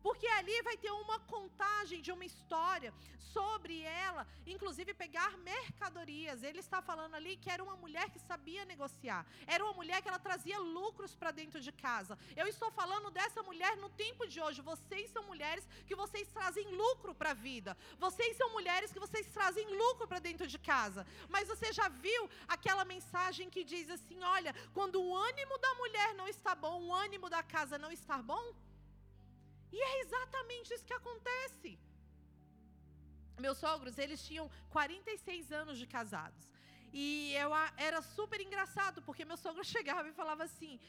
[0.05, 2.93] Porque ali vai ter uma contagem de uma história
[3.35, 6.43] sobre ela, inclusive pegar mercadorias.
[6.43, 9.25] Ele está falando ali que era uma mulher que sabia negociar.
[9.47, 12.13] Era uma mulher que ela trazia lucros para dentro de casa.
[12.41, 14.61] Eu estou falando dessa mulher no tempo de hoje.
[14.61, 17.75] Vocês são mulheres que vocês trazem lucro para a vida.
[18.05, 21.01] Vocês são mulheres que vocês trazem lucro para dentro de casa.
[21.27, 26.13] Mas você já viu aquela mensagem que diz assim: olha, quando o ânimo da mulher
[26.13, 28.45] não está bom, o ânimo da casa não está bom?
[29.71, 31.77] E é exatamente isso que acontece.
[33.39, 36.43] Meus sogros, eles tinham 46 anos de casados.
[36.93, 40.79] E eu era super engraçado, porque meu sogro chegava e falava assim: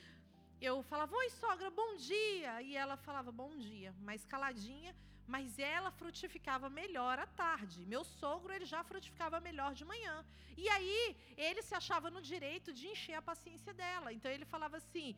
[0.61, 2.63] eu falava, oi sogra, bom dia.
[2.63, 4.95] E ela falava, bom dia, mais caladinha,
[5.27, 7.85] mas ela frutificava melhor à tarde.
[7.85, 10.25] Meu sogro, ele já frutificava melhor de manhã.
[10.57, 14.13] E aí, ele se achava no direito de encher a paciência dela.
[14.13, 15.17] Então, ele falava assim,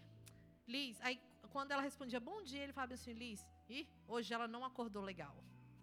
[0.67, 1.21] Liz, aí
[1.59, 5.37] quando ela respondia bom dia, ele falava assim, Liz, e hoje ela não acordou legal.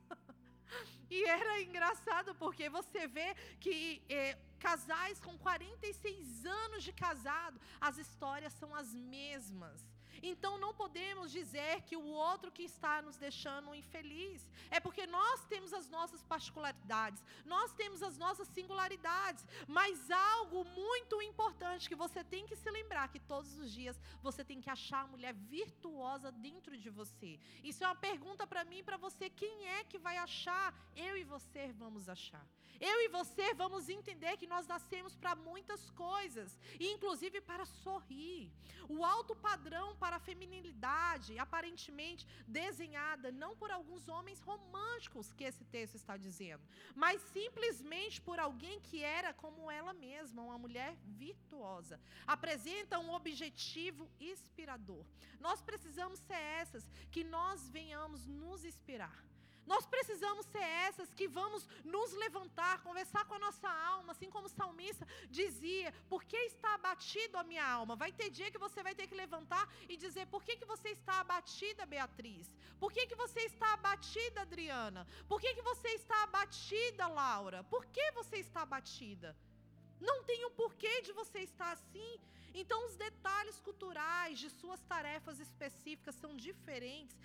[1.16, 7.98] e era engraçado porque você vê que eh, casais com 46 anos de casado, as
[7.98, 9.82] histórias são as mesmas.
[10.22, 14.48] Então não podemos dizer que o outro que está nos deixando infeliz.
[14.70, 19.46] É porque nós temos as nossas particularidades, nós temos as nossas singularidades.
[19.68, 24.44] Mas algo muito importante que você tem que se lembrar que todos os dias você
[24.44, 27.40] tem que achar a mulher virtuosa dentro de você.
[27.64, 29.30] Isso é uma pergunta para mim e para você.
[29.30, 30.74] Quem é que vai achar?
[30.96, 32.46] Eu e você vamos achar.
[32.80, 38.52] Eu e você vamos entender que nós nascemos para muitas coisas, inclusive para sorrir.
[38.90, 45.64] O alto padrão para a feminilidade, aparentemente desenhada não por alguns homens românticos que esse
[45.76, 46.64] texto está dizendo,
[47.04, 52.00] mas simplesmente por alguém que era como ela mesma, uma mulher virtuosa.
[52.36, 55.04] Apresenta um objetivo inspirador.
[55.40, 59.18] Nós precisamos ser essas que nós venhamos nos inspirar.
[59.66, 64.46] Nós precisamos ser essas que vamos nos levantar, conversar com a nossa alma, assim como
[64.46, 67.96] o salmista dizia: Por que está abatido a minha alma?
[67.96, 70.90] Vai ter dia que você vai ter que levantar e dizer: Por que, que você
[70.90, 72.48] está abatida, Beatriz?
[72.80, 75.08] Por que, que você está abatida, Adriana?
[75.28, 77.64] Por que, que você está abatida, Laura?
[77.64, 79.36] Por que você está abatida?
[80.00, 82.20] Não tem um porquê de você estar assim.
[82.54, 87.18] Então, os detalhes culturais de suas tarefas específicas são diferentes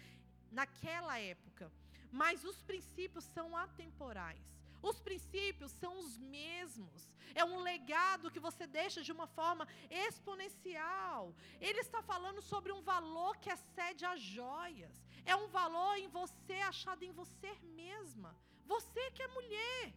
[0.50, 1.70] naquela época
[2.10, 4.60] mas os princípios são atemporais.
[4.82, 7.08] Os princípios são os mesmos.
[7.34, 11.34] É um legado que você deixa de uma forma exponencial.
[11.60, 15.04] Ele está falando sobre um valor que excede as joias.
[15.24, 18.34] É um valor em você achado em você mesma.
[18.66, 19.92] Você que é mulher.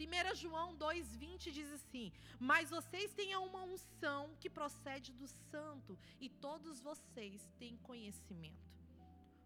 [0.00, 6.28] 1 João 2,20 diz assim: Mas vocês têm uma unção que procede do santo, e
[6.28, 8.69] todos vocês têm conhecimento.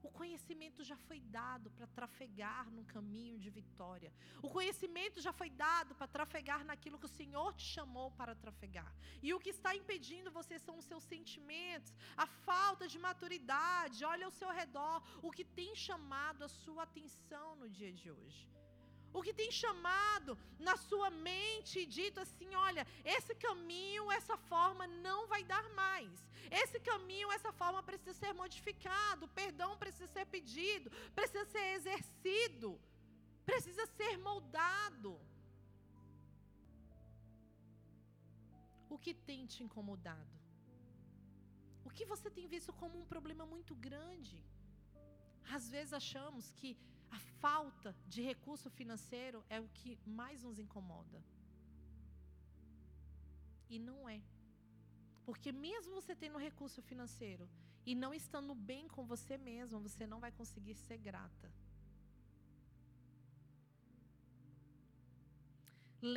[0.04, 4.10] O conhecimento já foi dado para trafegar no caminho de vitória.
[4.46, 8.92] O conhecimento já foi dado para trafegar naquilo que o Senhor te chamou para trafegar.
[9.22, 14.04] E o que está impedindo você são os seus sentimentos, a falta de maturidade.
[14.04, 18.42] Olha ao seu redor o que tem chamado a sua atenção no dia de hoje.
[19.16, 20.32] O que tem chamado
[20.68, 22.84] na sua mente e dito assim: olha,
[23.16, 26.14] esse caminho, essa forma não vai dar mais.
[26.62, 32.70] Esse caminho, essa forma precisa ser modificado, perdão precisa ser pedido, precisa ser exercido,
[33.50, 35.12] precisa ser moldado.
[38.94, 40.34] O que tem te incomodado?
[41.86, 44.36] O que você tem visto como um problema muito grande?
[45.56, 46.70] Às vezes achamos que
[47.14, 51.18] a falta de recurso financeiro é o que mais nos incomoda.
[53.74, 54.20] E não é.
[55.26, 57.44] Porque mesmo você tendo recurso financeiro
[57.90, 61.48] e não estando bem com você mesmo, você não vai conseguir ser grata.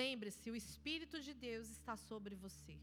[0.01, 2.77] Lembre-se, o Espírito de Deus está sobre você.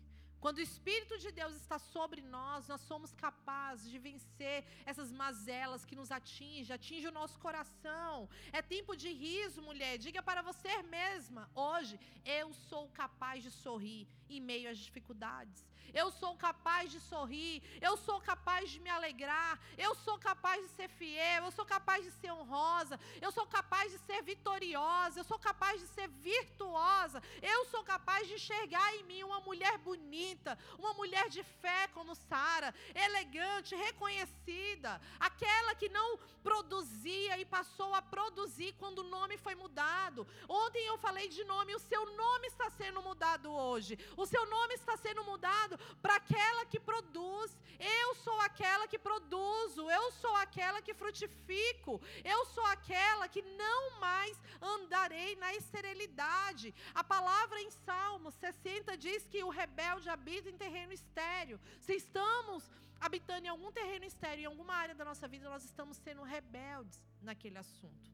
[0.44, 5.86] Quando o Espírito de Deus está sobre nós, nós somos capazes de vencer essas mazelas
[5.86, 8.28] que nos atingem, atinge o nosso coração.
[8.52, 9.96] É tempo de riso, mulher.
[9.96, 15.64] Diga para você mesma: hoje eu sou capaz de sorrir em meio às dificuldades.
[15.94, 20.70] Eu sou capaz de sorrir, eu sou capaz de me alegrar, eu sou capaz de
[20.76, 22.73] ser fiel, eu sou capaz de ser honrosa,
[23.20, 28.26] eu sou capaz de ser vitoriosa, eu sou capaz de ser virtuosa, eu sou capaz
[28.28, 35.00] de enxergar em mim uma mulher bonita, uma mulher de fé como Sara, elegante, reconhecida,
[35.18, 40.26] aquela que não produzia e passou a produzir quando o nome foi mudado.
[40.48, 43.98] Ontem eu falei de nome, o seu nome está sendo mudado hoje.
[44.16, 47.56] O seu nome está sendo mudado para aquela que produz.
[47.78, 53.80] Eu sou aquela que produzo, eu sou aquela que frutifico, eu sou aquela que não
[54.06, 54.36] mais
[54.74, 56.74] andarei na esterilidade.
[56.94, 61.60] A palavra em Salmo 60 diz que o rebelde habita em terreno estéreo.
[61.86, 65.96] Se estamos habitando em algum terreno estéreo, em alguma área da nossa vida, nós estamos
[65.98, 68.08] sendo rebeldes naquele assunto.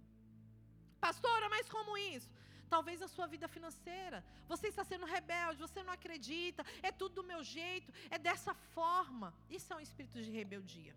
[1.01, 2.31] Pastora, mas como isso?
[2.70, 4.25] talvez a sua vida financeira.
[4.53, 9.35] Você está sendo rebelde, você não acredita, é tudo do meu jeito, é dessa forma.
[9.59, 10.94] Isso é um espírito de rebeldia.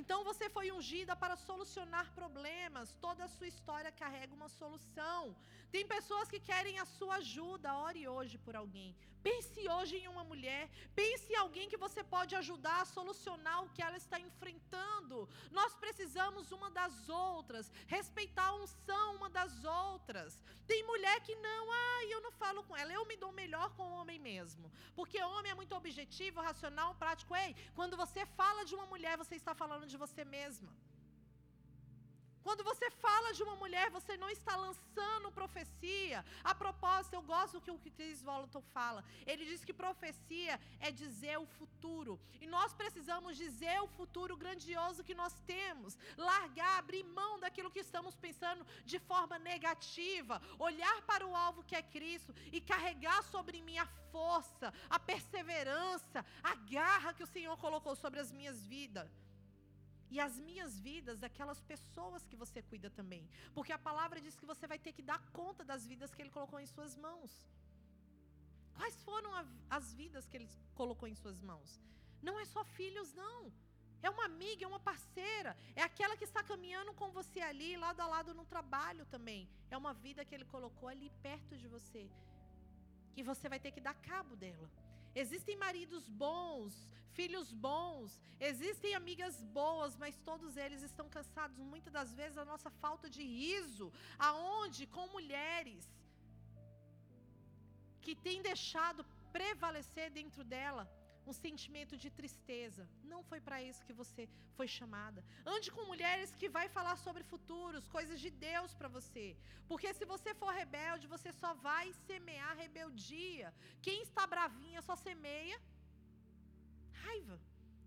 [0.00, 2.94] Então você foi ungida para solucionar problemas.
[3.06, 5.34] Toda a sua história carrega uma solução.
[5.74, 7.76] Tem pessoas que querem a sua ajuda.
[7.86, 8.90] Ore hoje por alguém.
[9.26, 10.68] Pense hoje em uma mulher.
[10.94, 15.28] Pense em alguém que você pode ajudar a solucionar o que ela está enfrentando.
[15.50, 17.72] Nós precisamos uma das outras.
[17.88, 20.38] Respeitar a unção uma das outras.
[20.66, 22.92] Tem mulher que não, ah, eu não falo com ela.
[22.92, 24.70] Eu me dou melhor com o homem mesmo.
[24.94, 27.34] Porque homem é muito objetivo, racional, prático.
[27.34, 30.72] Ei, quando você fala de uma mulher, você está falando de você mesma.
[32.46, 36.24] Quando você fala de uma mulher, você não está lançando profecia.
[36.44, 39.04] A propósito, eu gosto do que o Chris Volaton fala.
[39.26, 42.20] Ele diz que profecia é dizer o futuro.
[42.40, 45.98] E nós precisamos dizer o futuro grandioso que nós temos.
[46.16, 50.40] Largar, abrir mão daquilo que estamos pensando de forma negativa.
[50.56, 56.24] Olhar para o alvo que é Cristo e carregar sobre mim a força, a perseverança,
[56.44, 59.25] a garra que o Senhor colocou sobre as minhas vidas
[60.10, 63.28] e as minhas vidas daquelas pessoas que você cuida também.
[63.54, 66.30] Porque a palavra diz que você vai ter que dar conta das vidas que Ele
[66.30, 67.30] colocou em suas mãos.
[68.74, 71.80] Quais foram a, as vidas que Ele colocou em suas mãos?
[72.22, 73.52] Não é só filhos, não.
[74.02, 75.56] É uma amiga, é uma parceira.
[75.74, 79.48] É aquela que está caminhando com você ali, lado a lado no trabalho também.
[79.70, 82.08] É uma vida que Ele colocou ali perto de você.
[83.16, 84.70] E você vai ter que dar cabo dela.
[85.22, 86.72] Existem maridos bons,
[87.18, 88.08] filhos bons,
[88.48, 91.58] existem amigas boas, mas todos eles estão cansados.
[91.72, 93.86] Muitas das vezes da nossa falta de riso,
[94.28, 95.84] aonde com mulheres
[98.04, 99.02] que têm deixado
[99.36, 100.84] prevalecer dentro dela
[101.26, 102.88] um sentimento de tristeza.
[103.12, 105.24] Não foi para isso que você foi chamada.
[105.54, 109.26] Ande com mulheres que vai falar sobre futuros, coisas de Deus para você.
[109.70, 113.52] Porque se você for rebelde, você só vai semear rebeldia.
[113.86, 115.58] Quem está bravinha só semeia
[117.04, 117.38] raiva.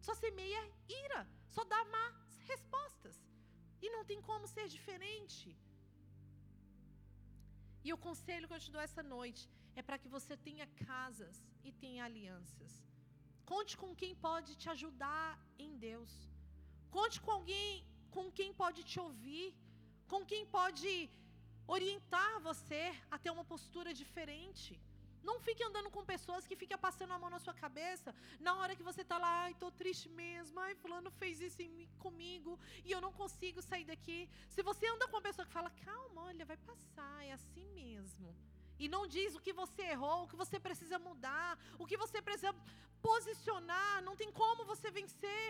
[0.02, 0.62] Só semeia
[1.06, 1.21] ira,
[1.56, 2.15] só dá más
[2.52, 3.17] respostas.
[3.82, 5.49] E não tem como ser diferente.
[7.84, 11.36] E o conselho que eu te dou essa noite é para que você tenha casas
[11.63, 12.88] e tenha alianças.
[13.52, 15.28] Conte com quem pode te ajudar
[15.66, 16.12] em Deus.
[16.95, 17.72] Conte com alguém
[18.16, 19.47] com quem pode te ouvir,
[20.12, 20.91] com quem pode
[21.76, 22.84] orientar você
[23.14, 24.72] a ter uma postura diferente.
[25.30, 28.76] Não fique andando com pessoas que ficam passando a mão na sua cabeça na hora
[28.78, 32.52] que você está lá, ai, estou triste mesmo, ai, fulano fez isso mim, comigo
[32.86, 34.20] e eu não consigo sair daqui.
[34.56, 38.30] Se você anda com uma pessoa que fala, calma, olha, vai passar, é assim mesmo
[38.84, 41.51] e não diz o que você errou, o que você precisa mudar,
[41.82, 42.53] o que você precisa
[43.07, 45.47] posicionar, não tem como você vencer.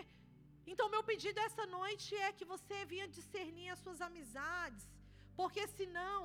[0.71, 4.83] Então, meu pedido essa noite é que você venha discernir as suas amizades.
[5.37, 6.21] Por Porque senão,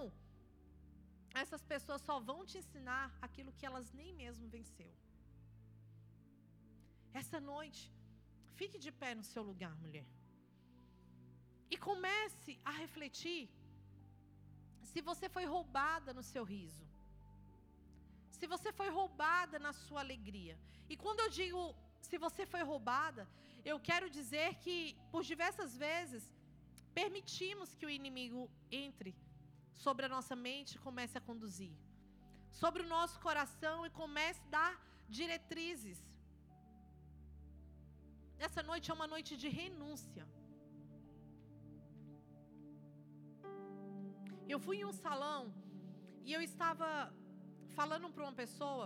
[1.42, 4.92] essas pessoas só vão te ensinar aquilo que elas nem mesmo venceu.
[7.20, 7.82] Essa noite,
[8.60, 10.08] fique de pé no seu lugar, mulher.
[11.72, 13.42] E comece a refletir
[14.90, 16.84] se você foi roubada no seu riso.
[18.44, 20.54] Se você foi roubada na sua alegria.
[20.92, 21.60] E quando eu digo
[22.08, 23.22] se você foi roubada,
[23.70, 24.74] eu quero dizer que
[25.12, 26.22] por diversas vezes
[26.98, 28.42] permitimos que o inimigo
[28.82, 29.12] entre
[29.84, 31.72] sobre a nossa mente e comece a conduzir.
[32.62, 34.74] Sobre o nosso coração e comece a dar
[35.18, 35.98] diretrizes.
[38.46, 40.26] Essa noite é uma noite de renúncia.
[44.54, 45.42] Eu fui em um salão
[46.26, 46.88] e eu estava
[47.80, 48.84] falando para uma pessoa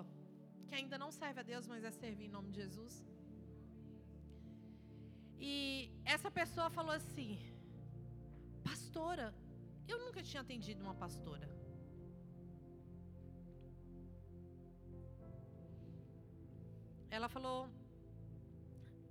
[0.68, 2.95] que ainda não serve a Deus, mas é servir em nome de Jesus.
[5.51, 5.53] E
[6.14, 7.30] essa pessoa falou assim:
[8.68, 9.28] Pastora,
[9.93, 11.49] eu nunca tinha atendido uma pastora.
[17.16, 17.59] Ela falou,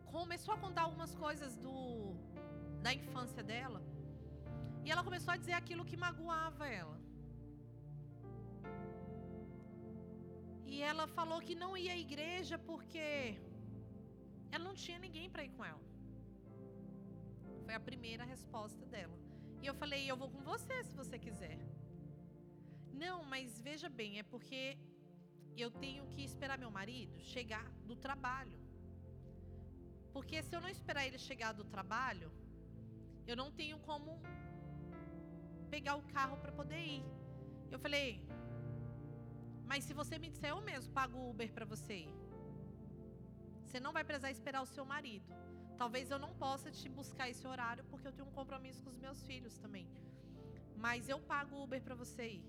[0.06, 1.76] começou a contar algumas coisas do
[2.86, 3.82] da infância dela.
[4.86, 6.98] E ela começou a dizer aquilo que magoava ela.
[10.74, 13.06] E ela falou que não ia à igreja porque
[14.52, 15.86] ela não tinha ninguém para ir com ela.
[17.66, 19.18] Foi a primeira resposta dela.
[19.62, 21.58] E eu falei: Eu vou com você se você quiser.
[23.04, 24.62] Não, mas veja bem, é porque
[25.64, 28.60] eu tenho que esperar meu marido chegar do trabalho.
[30.14, 32.30] Porque se eu não esperar ele chegar do trabalho,
[33.30, 34.20] eu não tenho como
[35.70, 37.06] pegar o carro para poder ir.
[37.70, 38.08] Eu falei,
[39.70, 42.16] mas se você me disser eu mesmo pago o Uber para você ir,
[43.66, 45.32] você não vai precisar esperar o seu marido.
[45.78, 48.98] Talvez eu não possa te buscar esse horário porque eu tenho um compromisso com os
[48.98, 49.88] meus filhos também.
[50.86, 52.46] Mas eu pago o Uber para você ir.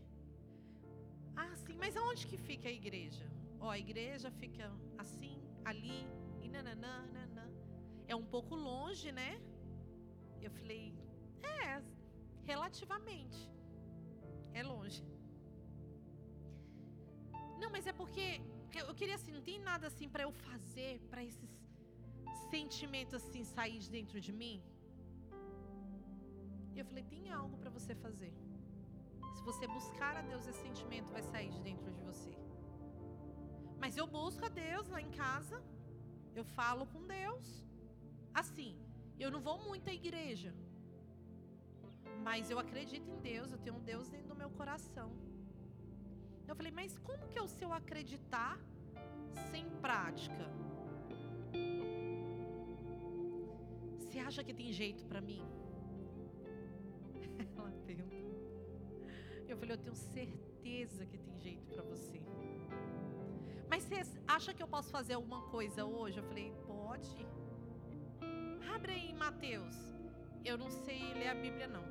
[1.37, 3.27] Ah, sim, mas aonde que fica a igreja?
[3.61, 6.07] Ó, a igreja fica assim, ali,
[6.41, 7.47] e nananã, nananã.
[8.07, 9.41] É um pouco longe, né?
[10.41, 10.95] Eu falei,
[11.43, 11.83] é,
[12.45, 13.51] relativamente.
[14.53, 15.05] É longe.
[17.63, 18.27] Não, mas é porque
[18.89, 21.51] eu queria assim, não tem nada assim para eu fazer para esses
[22.51, 24.57] sentimentos assim sair de dentro de mim.
[26.75, 28.33] E eu falei, tem algo para você fazer.
[29.35, 32.33] Se você buscar a Deus, esse sentimento vai sair de dentro de você.
[33.83, 35.57] Mas eu busco a Deus lá em casa.
[36.35, 37.47] Eu falo com Deus.
[38.43, 38.73] Assim,
[39.19, 40.53] eu não vou muito à igreja.
[42.23, 45.11] Mas eu acredito em Deus, eu tenho um Deus dentro do meu coração.
[46.49, 48.59] Eu falei, mas como que é o seu acreditar
[49.51, 50.45] sem prática?
[53.99, 55.43] Você acha que tem jeito para mim?
[57.57, 58.17] Ela pergunta.
[59.47, 62.21] Eu falei, eu tenho certeza que tem jeito para você.
[63.69, 66.19] Mas você acha que eu posso fazer alguma coisa hoje?
[66.19, 67.27] Eu falei, pode.
[68.75, 69.77] Abre aí Mateus.
[70.45, 71.85] Eu não sei ler a Bíblia não.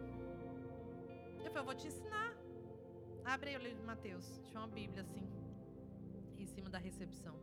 [1.45, 2.36] Eu falei, eu vou te ensinar.
[3.27, 4.25] Abre aí o livro de Mateus.
[4.45, 5.27] Tinha uma Bíblia assim,
[6.37, 7.35] em cima da recepção.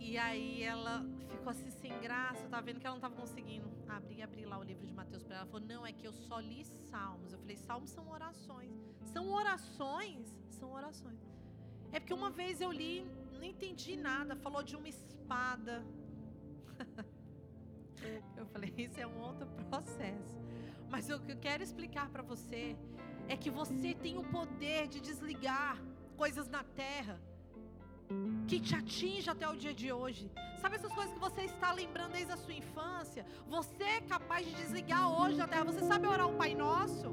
[0.00, 4.22] E aí ela ficou assim sem graça, tava vendo que ela não estava conseguindo abrir
[4.22, 5.42] abrir lá o livro de Mateus para ela.
[5.44, 7.32] Ela falou: "Não, é que eu só li salmos".
[7.32, 8.74] Eu falei: "Salmos são orações".
[9.12, 10.26] São orações?
[10.50, 11.20] São orações.
[11.92, 15.84] É porque uma vez eu li, não entendi nada, falou de uma espada.
[18.36, 20.36] eu falei: "Isso é um outro processo".
[20.90, 22.76] Mas o que eu quero explicar para você
[23.28, 25.76] é que você tem o poder de desligar
[26.16, 27.20] coisas na terra
[28.48, 30.30] que te atinge até o dia de hoje.
[30.60, 33.24] Sabe essas coisas que você está lembrando desde a sua infância?
[33.46, 35.64] Você é capaz de desligar hoje na terra.
[35.64, 37.08] Você sabe orar o Pai Nosso?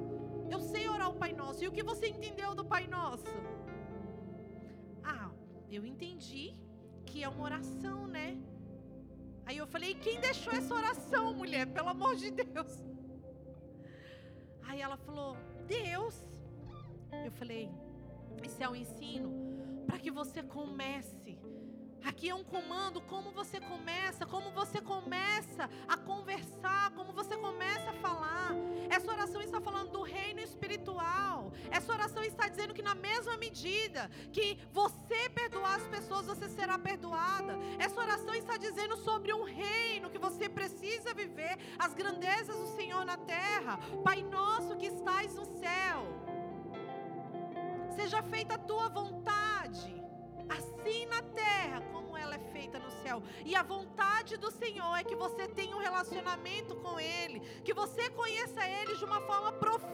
[0.49, 1.63] Eu sei orar o Pai Nosso.
[1.63, 3.36] E o que você entendeu do Pai Nosso?
[5.03, 5.30] Ah,
[5.70, 6.55] eu entendi
[7.05, 8.38] que é uma oração, né?
[9.45, 11.68] Aí eu falei: quem deixou essa oração, mulher?
[11.68, 12.74] Pelo amor de Deus.
[14.68, 15.38] Aí ela falou:
[15.68, 16.16] Deus.
[17.26, 17.70] Eu falei:
[18.43, 19.32] Isso é um ensino
[19.86, 21.16] para que você comece
[22.05, 27.89] Aqui é um comando, como você começa, como você começa a conversar, como você começa
[27.89, 28.51] a falar.
[28.89, 31.51] Essa oração está falando do reino espiritual.
[31.71, 36.77] Essa oração está dizendo que na mesma medida que você perdoar as pessoas, você será
[36.77, 37.57] perdoada.
[37.79, 43.03] Essa oração está dizendo sobre um reino que você precisa viver, as grandezas do Senhor
[43.03, 43.79] na terra.
[44.03, 45.97] Pai nosso que estais no céu.
[47.95, 49.74] Seja feita a tua vontade
[53.16, 53.24] céu.
[53.45, 58.09] E a vontade do Senhor é que você tenha um relacionamento com Ele, que você
[58.09, 59.86] conheça Ele de uma forma profunda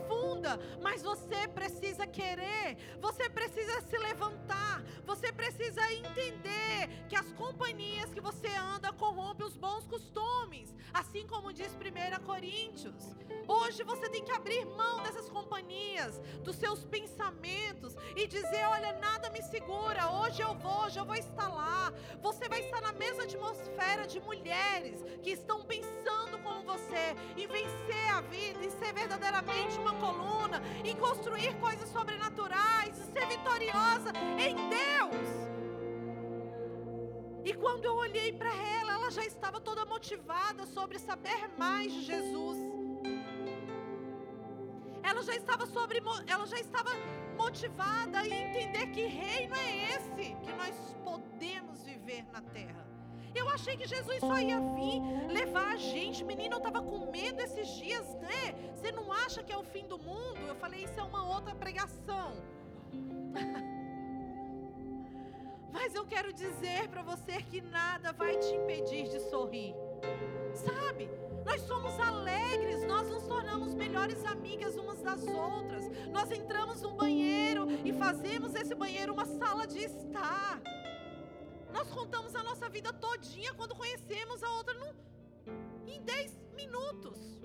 [0.82, 8.22] mas você precisa querer, você precisa se levantar, você precisa entender que as companhias que
[8.22, 13.16] você anda corrompem os bons costumes, assim como diz 1 Coríntios.
[13.48, 19.30] Hoje você tem que abrir mão dessas companhias, dos seus pensamentos e dizer: olha, nada
[19.30, 21.94] me segura, hoje eu vou, hoje eu vou estar lá.
[22.22, 28.10] Você vai estar na mesma atmosfera de mulheres que estão pensando como você em vencer
[28.14, 34.56] a vida, em ser verdadeiramente uma coluna, em construir coisas sobrenaturais, em ser vitoriosa em
[34.70, 35.52] Deus.
[37.44, 42.02] E quando eu olhei para ela, ela já estava toda motivada sobre saber mais de
[42.04, 42.58] Jesus.
[45.04, 46.92] Ela já estava sobre, ela já estava
[47.36, 52.91] motivada em entender que reino é esse que nós podemos viver na terra.
[53.34, 55.02] Eu achei que Jesus só ia vir
[55.32, 56.24] levar a gente.
[56.24, 58.54] Menino, eu estava com medo esses dias, né?
[58.76, 60.40] Você não acha que é o fim do mundo?
[60.48, 62.34] Eu falei, isso é uma outra pregação.
[65.72, 69.74] Mas eu quero dizer para você que nada vai te impedir de sorrir.
[70.54, 71.10] Sabe?
[71.46, 75.90] Nós somos alegres, nós nos tornamos melhores amigas umas das outras.
[76.10, 80.62] Nós entramos no banheiro e fazemos esse banheiro uma sala de estar.
[81.74, 84.94] Nós contamos a nossa vida todinha quando conhecemos a outra no,
[85.88, 87.42] em 10 minutos.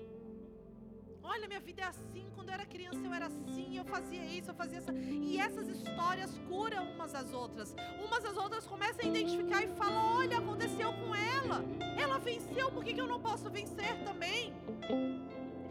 [1.23, 2.25] Olha, minha vida é assim.
[2.35, 3.77] Quando eu era criança, eu era assim.
[3.77, 4.91] Eu fazia isso, eu fazia isso.
[4.93, 7.75] E essas histórias curam umas às outras.
[8.05, 11.63] Umas às outras começam a identificar e falam: Olha, aconteceu com ela.
[11.97, 14.53] Ela venceu, por que, que eu não posso vencer também?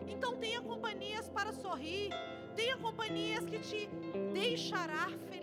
[0.07, 2.11] Então, tenha companhias para sorrir.
[2.55, 3.89] Tenha companhias que te
[4.33, 5.36] deixará feliz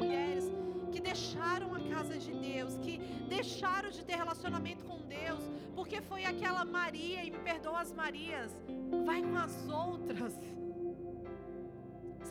[0.00, 0.44] mulheres
[0.92, 2.98] que deixaram a casa de Deus, que
[3.36, 5.42] deixaram de ter relacionamento com Deus,
[5.74, 8.52] porque foi aquela Maria, e me perdoa as Marias,
[9.04, 10.34] vai com as outras.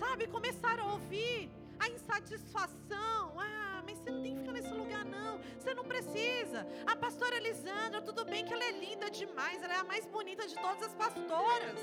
[0.01, 3.22] Sabe, começaram a ouvir a insatisfação.
[3.38, 5.39] Ah, mas você não tem que ficar nesse lugar, não.
[5.57, 6.59] Você não precisa.
[6.86, 10.47] A pastora Elisandra, tudo bem que ela é linda demais, ela é a mais bonita
[10.47, 11.80] de todas as pastoras.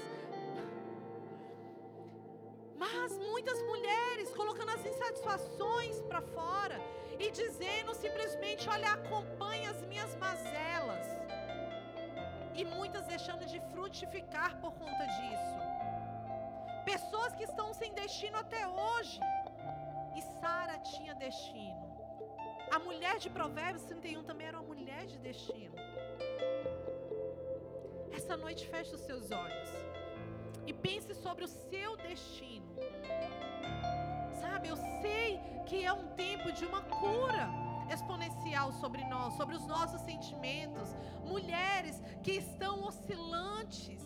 [2.79, 6.79] Mas muitas mulheres colocando as insatisfações para fora
[7.19, 11.07] e dizendo simplesmente: Olha, acompanhe as minhas mazelas.
[12.55, 15.59] E muitas deixando de frutificar por conta disso.
[16.85, 19.21] Pessoas que estão sem destino até hoje.
[20.19, 21.85] E Sara tinha destino.
[22.71, 25.77] A mulher de Provérbios 31 também era uma mulher de destino.
[28.13, 29.86] Essa noite feche os seus olhos
[30.67, 32.67] e pense sobre o seu destino.
[34.41, 37.49] Sabe, eu sei que é um tempo de uma cura
[37.93, 40.95] exponencial sobre nós, sobre os nossos sentimentos.
[41.25, 44.03] Mulheres que estão oscilantes,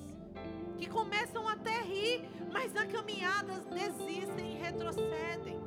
[0.77, 5.59] que começam até rir, mas na caminhada desistem e retrocedem.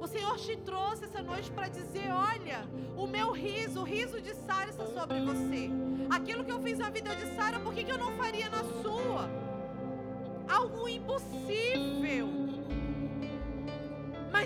[0.00, 4.34] O Senhor te trouxe essa noite para dizer: olha, o meu riso, o riso de
[4.34, 5.70] Sara está sobre você.
[6.10, 8.62] Aquilo que eu fiz na vida de Sara, por que, que eu não faria na
[8.82, 9.17] sua?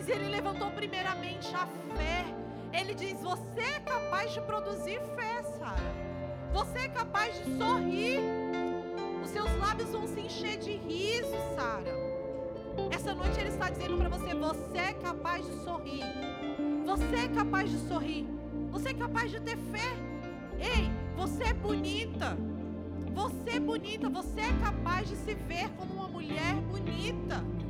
[0.03, 2.25] Mas ele levantou primeiramente a fé.
[2.73, 5.95] Ele diz: Você é capaz de produzir fé, Sara.
[6.53, 8.19] Você é capaz de sorrir.
[9.23, 11.95] Os seus lábios vão se encher de riso, Sara.
[12.91, 16.05] Essa noite ele está dizendo para você: Você é capaz de sorrir.
[16.85, 18.27] Você é capaz de sorrir.
[18.73, 19.97] Você é capaz de ter fé.
[20.59, 22.37] Ei, você é bonita.
[23.15, 27.62] Você é bonita, você é capaz de se ver como uma mulher bonita.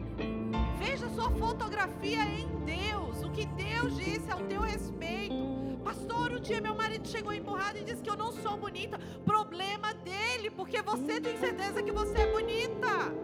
[1.22, 3.22] Sua fotografia em Deus.
[3.22, 5.78] O que Deus disse ao teu respeito.
[5.84, 8.98] Pastor, um dia meu marido chegou empurrado e disse que eu não sou bonita.
[9.24, 13.14] Problema dele, porque você tem certeza que você é bonita.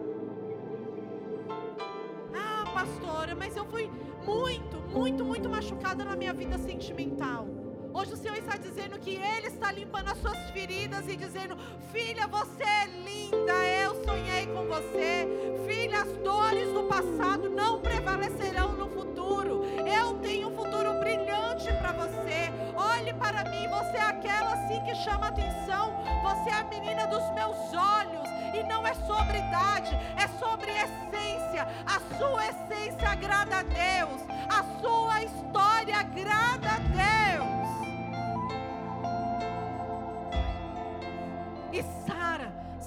[2.33, 3.91] Ah, pastora, mas eu fui
[4.25, 7.58] muito, muito, muito machucada na minha vida sentimental.
[7.91, 11.57] Hoje o Senhor está dizendo que Ele está limpando as suas feridas e dizendo:
[11.91, 15.27] Filha, você é linda, eu sonhei com você.
[15.67, 19.63] Filha, as dores do passado não prevalecerão no futuro.
[19.87, 22.51] Eu tenho um futuro brilhante para você.
[22.75, 25.91] Olhe para mim, você é aquela assim que chama atenção.
[26.21, 28.29] Você é a menina dos meus olhos.
[28.53, 31.67] E não é sobre idade, é sobre essência.
[31.85, 34.21] A sua essência agrada a Deus.
[34.47, 37.28] A sua história agrada a Deus.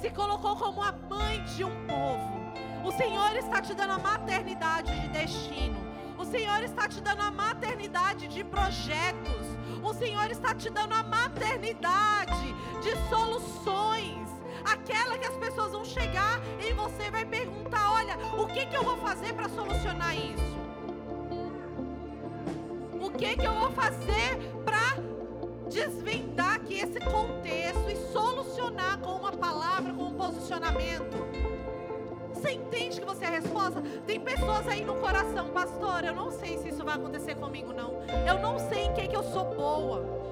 [0.03, 2.53] se colocou como a mãe de um povo.
[2.85, 5.81] O Senhor está te dando a maternidade de destino.
[6.19, 9.47] O Senhor está te dando a maternidade de projetos.
[9.81, 14.29] O Senhor está te dando a maternidade de soluções.
[14.65, 18.83] Aquela que as pessoas vão chegar e você vai perguntar: olha, o que, que eu
[18.83, 20.53] vou fazer para solucionar isso?
[23.01, 24.37] O que, que eu vou fazer
[25.73, 31.17] desvendar aqui esse contexto e solucionar com uma palavra, com um posicionamento?
[32.35, 33.83] Você entende que você é a resposta?
[34.07, 36.05] Tem pessoas aí no coração, pastor.
[36.05, 38.03] Eu não sei se isso vai acontecer comigo, não.
[38.27, 40.23] Eu não sei em que, que eu sou boa.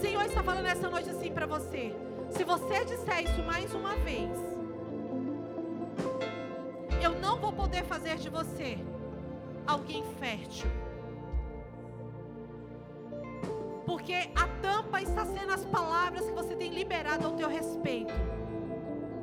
[0.00, 1.92] Senhor está falando essa noite assim para você.
[2.30, 4.30] Se você disser isso mais uma vez,
[7.02, 8.78] eu não vou poder fazer de você
[9.66, 10.70] alguém fértil.
[13.88, 18.12] Porque a tampa está sendo as palavras que você tem liberado ao teu respeito.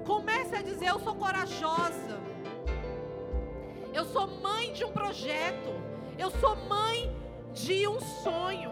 [0.04, 2.20] Comece a dizer: Eu sou corajosa.
[3.94, 5.70] Eu sou mãe de um projeto.
[6.18, 7.16] Eu sou mãe
[7.54, 8.72] de um sonho.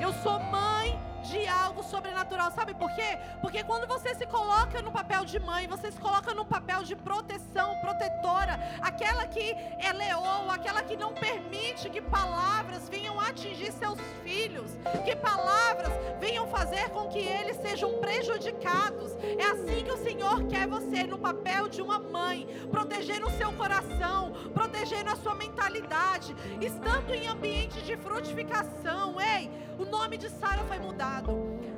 [0.00, 2.50] Eu sou mãe de algo sobrenatural.
[2.52, 3.18] Sabe por quê?
[3.40, 6.96] Porque quando você se coloca no papel de mãe, você se coloca no papel de
[6.96, 13.98] proteção, protetora, aquela que é leoa, aquela que não permite que palavras venham atingir seus
[14.22, 14.72] filhos,
[15.04, 19.12] que palavras venham fazer com que eles sejam prejudicados.
[19.38, 23.52] É assim que o Senhor quer você no papel de uma mãe, protegendo o seu
[23.52, 29.20] coração, protegendo a sua mentalidade, estando em ambiente de frutificação.
[29.20, 31.17] Ei, o nome de Sara foi mudado.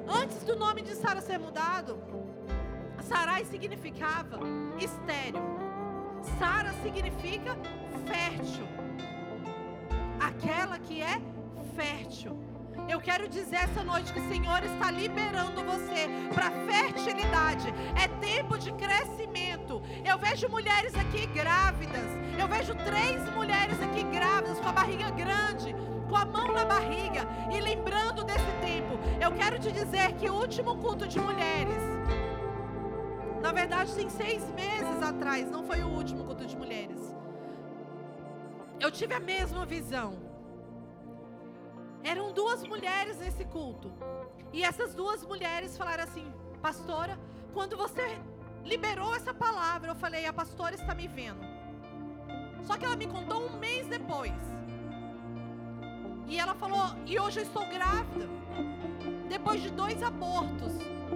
[0.06, 1.98] Antes do nome de Sara ser mudado,
[3.02, 4.38] Sarai significava
[4.78, 5.40] estéreo.
[6.38, 7.56] Sara significa
[8.06, 8.66] fértil.
[10.20, 11.20] Aquela que é
[11.74, 12.38] fértil.
[12.86, 17.72] Eu quero dizer essa noite que o Senhor está liberando você para fertilidade.
[17.96, 19.80] É tempo de crescimento.
[20.04, 22.10] Eu vejo mulheres aqui grávidas.
[22.38, 25.74] Eu vejo três mulheres aqui grávidas com a barriga grande
[26.10, 27.22] com a mão na barriga
[27.54, 31.82] e lembrando desse tempo, eu quero te dizer que o último culto de mulheres,
[33.40, 36.98] na verdade, tem seis meses atrás, não foi o último culto de mulheres.
[38.80, 40.18] Eu tive a mesma visão.
[42.02, 43.92] Eram duas mulheres nesse culto.
[44.52, 46.26] E essas duas mulheres falaram assim:
[46.60, 47.18] Pastora,
[47.54, 48.18] quando você
[48.64, 51.44] liberou essa palavra, eu falei: A pastora está me vendo.
[52.66, 54.59] Só que ela me contou um mês depois.
[56.26, 58.28] E ela falou: E hoje eu estou grávida.
[59.28, 60.72] Depois de dois abortos,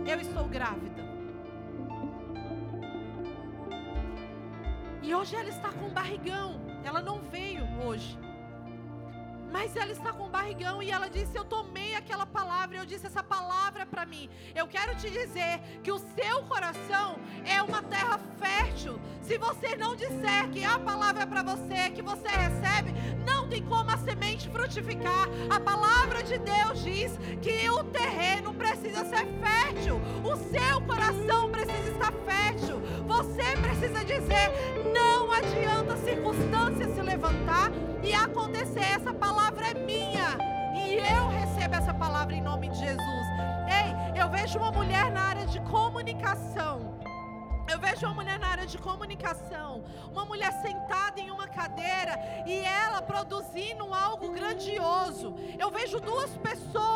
[0.06, 1.02] eu estou grávida.
[5.02, 6.60] E hoje ela está com barrigão.
[6.82, 8.18] Ela não veio hoje.
[9.54, 12.76] Mas ela está com barrigão e ela disse: Eu tomei aquela palavra.
[12.76, 14.28] Eu disse: Essa palavra é para mim.
[14.52, 19.00] Eu quero te dizer que o seu coração é uma terra fértil.
[19.22, 22.92] Se você não disser que a palavra é para você, que você recebe,
[23.24, 25.28] não tem como a semente frutificar.
[25.48, 30.00] A palavra de Deus diz que o terreno precisa ser fértil.
[30.24, 32.82] O seu coração precisa estar fértil.
[33.06, 34.52] Você precisa dizer:
[34.92, 37.70] Não adianta circunstância se levantar
[38.02, 38.80] e acontecer.
[38.80, 40.38] Essa palavra é minha.
[40.74, 43.26] E eu recebo essa palavra em nome de Jesus.
[43.68, 46.94] Ei, eu vejo uma mulher na área de comunicação
[47.72, 49.82] eu vejo uma mulher na área de comunicação,
[50.12, 52.14] uma mulher sentada em uma cadeira
[52.46, 55.34] e ela produzindo algo grandioso.
[55.58, 56.93] Eu vejo duas pessoas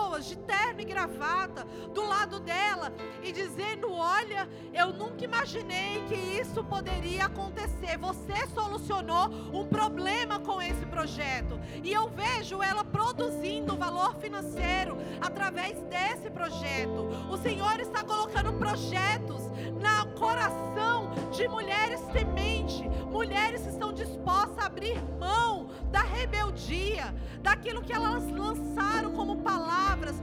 [0.98, 2.92] gravata do lado dela
[3.22, 7.96] e dizendo: Olha, eu nunca imaginei que isso poderia acontecer.
[7.98, 11.60] Você solucionou um problema com esse projeto.
[11.84, 17.08] E eu vejo ela produzindo valor financeiro através desse projeto.
[17.30, 19.42] O Senhor está colocando projetos
[19.80, 27.82] na coração de mulheres temente, mulheres que estão dispostas a abrir mão da rebeldia, daquilo
[27.82, 30.20] que elas lançaram como palavras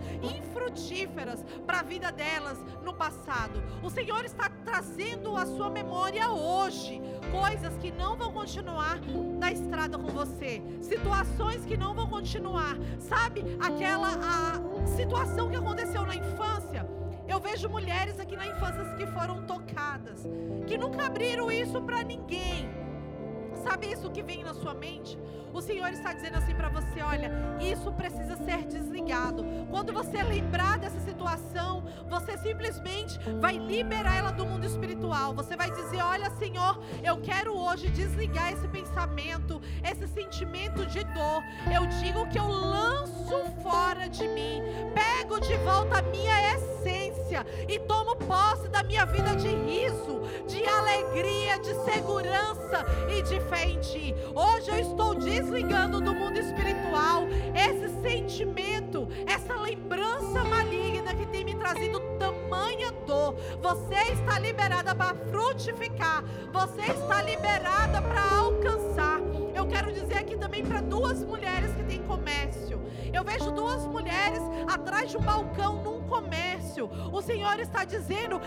[0.65, 3.61] infrutíferas para a vida delas no passado.
[3.83, 7.01] O Senhor está trazendo à sua memória hoje
[7.31, 8.99] coisas que não vão continuar
[9.39, 12.77] na estrada com você, situações que não vão continuar.
[12.99, 16.87] Sabe aquela a situação que aconteceu na infância?
[17.27, 20.23] Eu vejo mulheres aqui na infância que foram tocadas,
[20.67, 22.69] que nunca abriram isso para ninguém.
[23.63, 25.17] Sabe isso que vem na sua mente?
[25.55, 27.31] O Senhor está dizendo assim para você: olha,
[27.61, 29.45] isso precisa ser desligado.
[29.71, 35.33] Quando você lembrar dessa situação, você simplesmente vai liberar ela do mundo espiritual.
[35.33, 41.41] Você vai dizer: olha, Senhor, eu quero hoje desligar esse pensamento, esse sentimento de dor.
[41.73, 44.61] Eu digo que eu lanço fora de mim,
[44.93, 50.65] pego de volta a minha essência e tomo posse da minha vida de riso, de
[50.65, 54.13] alegria, de segurança e de fé em Ti.
[54.35, 61.45] Hoje eu estou desligando desligando do mundo espiritual esse sentimento, essa lembrança maligna que tem
[61.45, 63.35] me trazido tamanha dor.
[63.61, 66.23] Você está liberada para frutificar.
[66.51, 69.19] Você está liberada para alcançar.
[69.53, 72.81] Eu quero dizer aqui também para duas mulheres que têm comércio.
[73.15, 76.89] Eu vejo duas mulheres atrás de um balcão num comércio.
[77.13, 78.41] O Senhor está dizendo: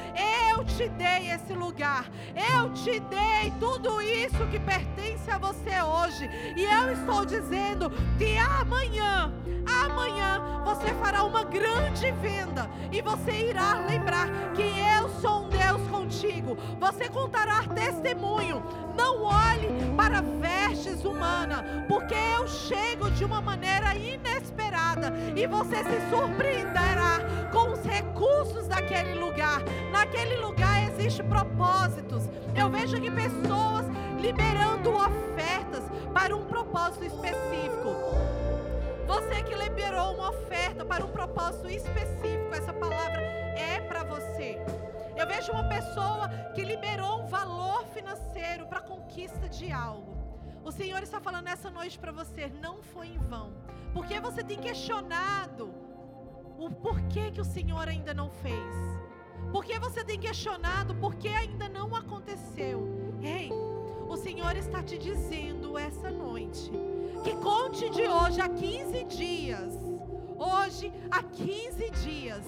[0.52, 2.04] Eu te dei esse lugar.
[2.34, 6.28] Eu te dei tudo isso que pertence a você hoje.
[6.54, 9.32] E eu estou dizendo que amanhã,
[9.66, 15.87] amanhã você fará uma grande venda e você irá lembrar que eu sou um Deus
[16.08, 16.56] contigo.
[16.80, 18.62] Você contará testemunho.
[18.96, 26.10] Não olhe para vestes humanas, porque eu chego de uma maneira inesperada e você se
[26.10, 27.20] surpreenderá
[27.52, 29.62] com os recursos daquele lugar.
[29.92, 32.24] Naquele lugar existe propósitos.
[32.56, 33.86] Eu vejo aqui pessoas
[34.18, 37.94] liberando ofertas para um propósito específico.
[39.06, 43.20] Você que liberou uma oferta para um propósito específico, essa palavra
[43.56, 44.58] é para você.
[45.18, 50.16] Eu vejo uma pessoa que liberou um valor financeiro para conquista de algo.
[50.64, 53.52] O Senhor está falando nessa noite para você, não foi em vão.
[53.92, 55.74] Porque você tem questionado
[56.56, 58.74] o porquê que o Senhor ainda não fez.
[59.50, 62.86] Porque você tem questionado por que ainda não aconteceu.
[63.20, 63.50] Ei,
[64.08, 66.70] o Senhor está te dizendo essa noite
[67.24, 69.74] que conte de hoje a 15 dias.
[70.38, 72.44] Hoje a 15 dias.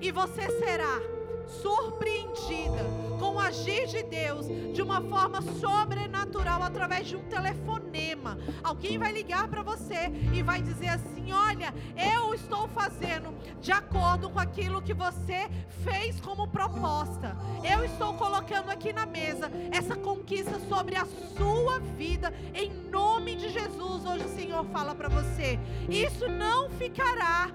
[0.00, 1.17] E você será
[1.48, 2.84] surpreendida
[3.18, 8.38] com o agir de Deus de uma forma sobrenatural através de um telefonema.
[8.62, 14.30] Alguém vai ligar para você e vai dizer assim: Olha, eu estou fazendo de acordo
[14.30, 15.48] com aquilo que você
[15.82, 17.36] fez como proposta.
[17.62, 23.48] Eu estou colocando aqui na mesa essa conquista sobre a sua vida, em nome de
[23.48, 24.04] Jesus.
[24.04, 27.50] Hoje o Senhor fala para você: Isso não ficará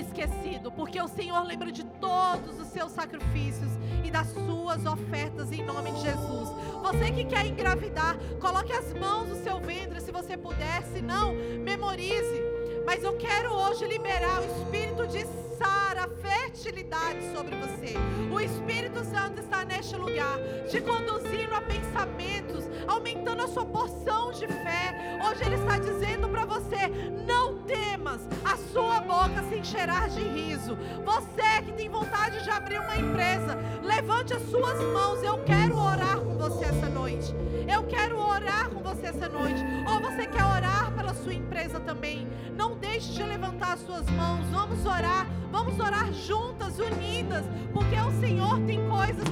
[0.00, 3.70] esquecido, porque o Senhor lembra de todos os seus sacrifícios
[4.04, 6.48] e das suas ofertas em nome de Jesus.
[6.82, 11.34] Você que quer engravidar, coloque as mãos no seu ventre se você puder, se não,
[11.34, 12.42] memorize.
[12.86, 15.26] Mas eu quero hoje liberar o espírito de
[15.58, 17.94] Sara, fertilidade sobre você.
[18.30, 20.38] O Espírito Santo está neste lugar,
[20.70, 25.18] te conduzindo a pensamentos, aumentando a sua porção de fé.
[25.26, 26.88] Hoje Ele está dizendo para você:
[27.26, 30.76] não temas, a sua boca se encherá de riso.
[31.04, 35.22] Você que tem vontade de abrir uma empresa, levante as suas mãos.
[35.22, 37.34] Eu quero orar com você essa noite.
[37.72, 39.62] Eu quero orar com você essa noite.
[39.88, 42.28] Ou você quer orar pela sua empresa também?
[42.56, 44.46] Não deixe de levantar as suas mãos.
[44.50, 45.26] Vamos orar.
[45.50, 49.24] Vamos orar juntas, unidas, porque o Senhor tem coisas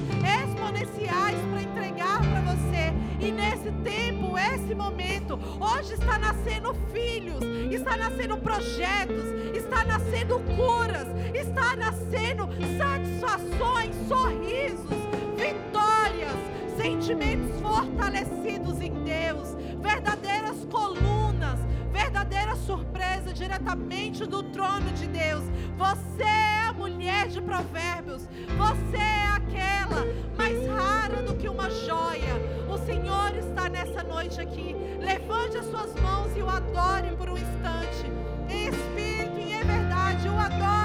[0.43, 2.93] exponenciais para entregar para você.
[3.19, 7.95] E nesse tempo, esse momento, hoje está nascendo filhos, está
[8.35, 9.25] nascendo projetos,
[9.55, 14.89] está nascendo curas, está nascendo satisfações, sorrisos,
[15.35, 16.35] vitórias,
[16.77, 21.59] sentimentos fortalecidos em Deus, verdadeiras colunas
[21.95, 25.45] verdadeira surpresa diretamente do trono de Deus.
[25.77, 28.27] Você é a mulher de provérbios.
[28.57, 30.05] Você é aquela
[30.37, 32.35] mais rara do que uma joia.
[32.69, 34.75] O Senhor está nessa noite aqui.
[34.99, 38.05] Levante as suas mãos e o adore por um instante.
[38.49, 40.84] Em espírito e em verdade, o adore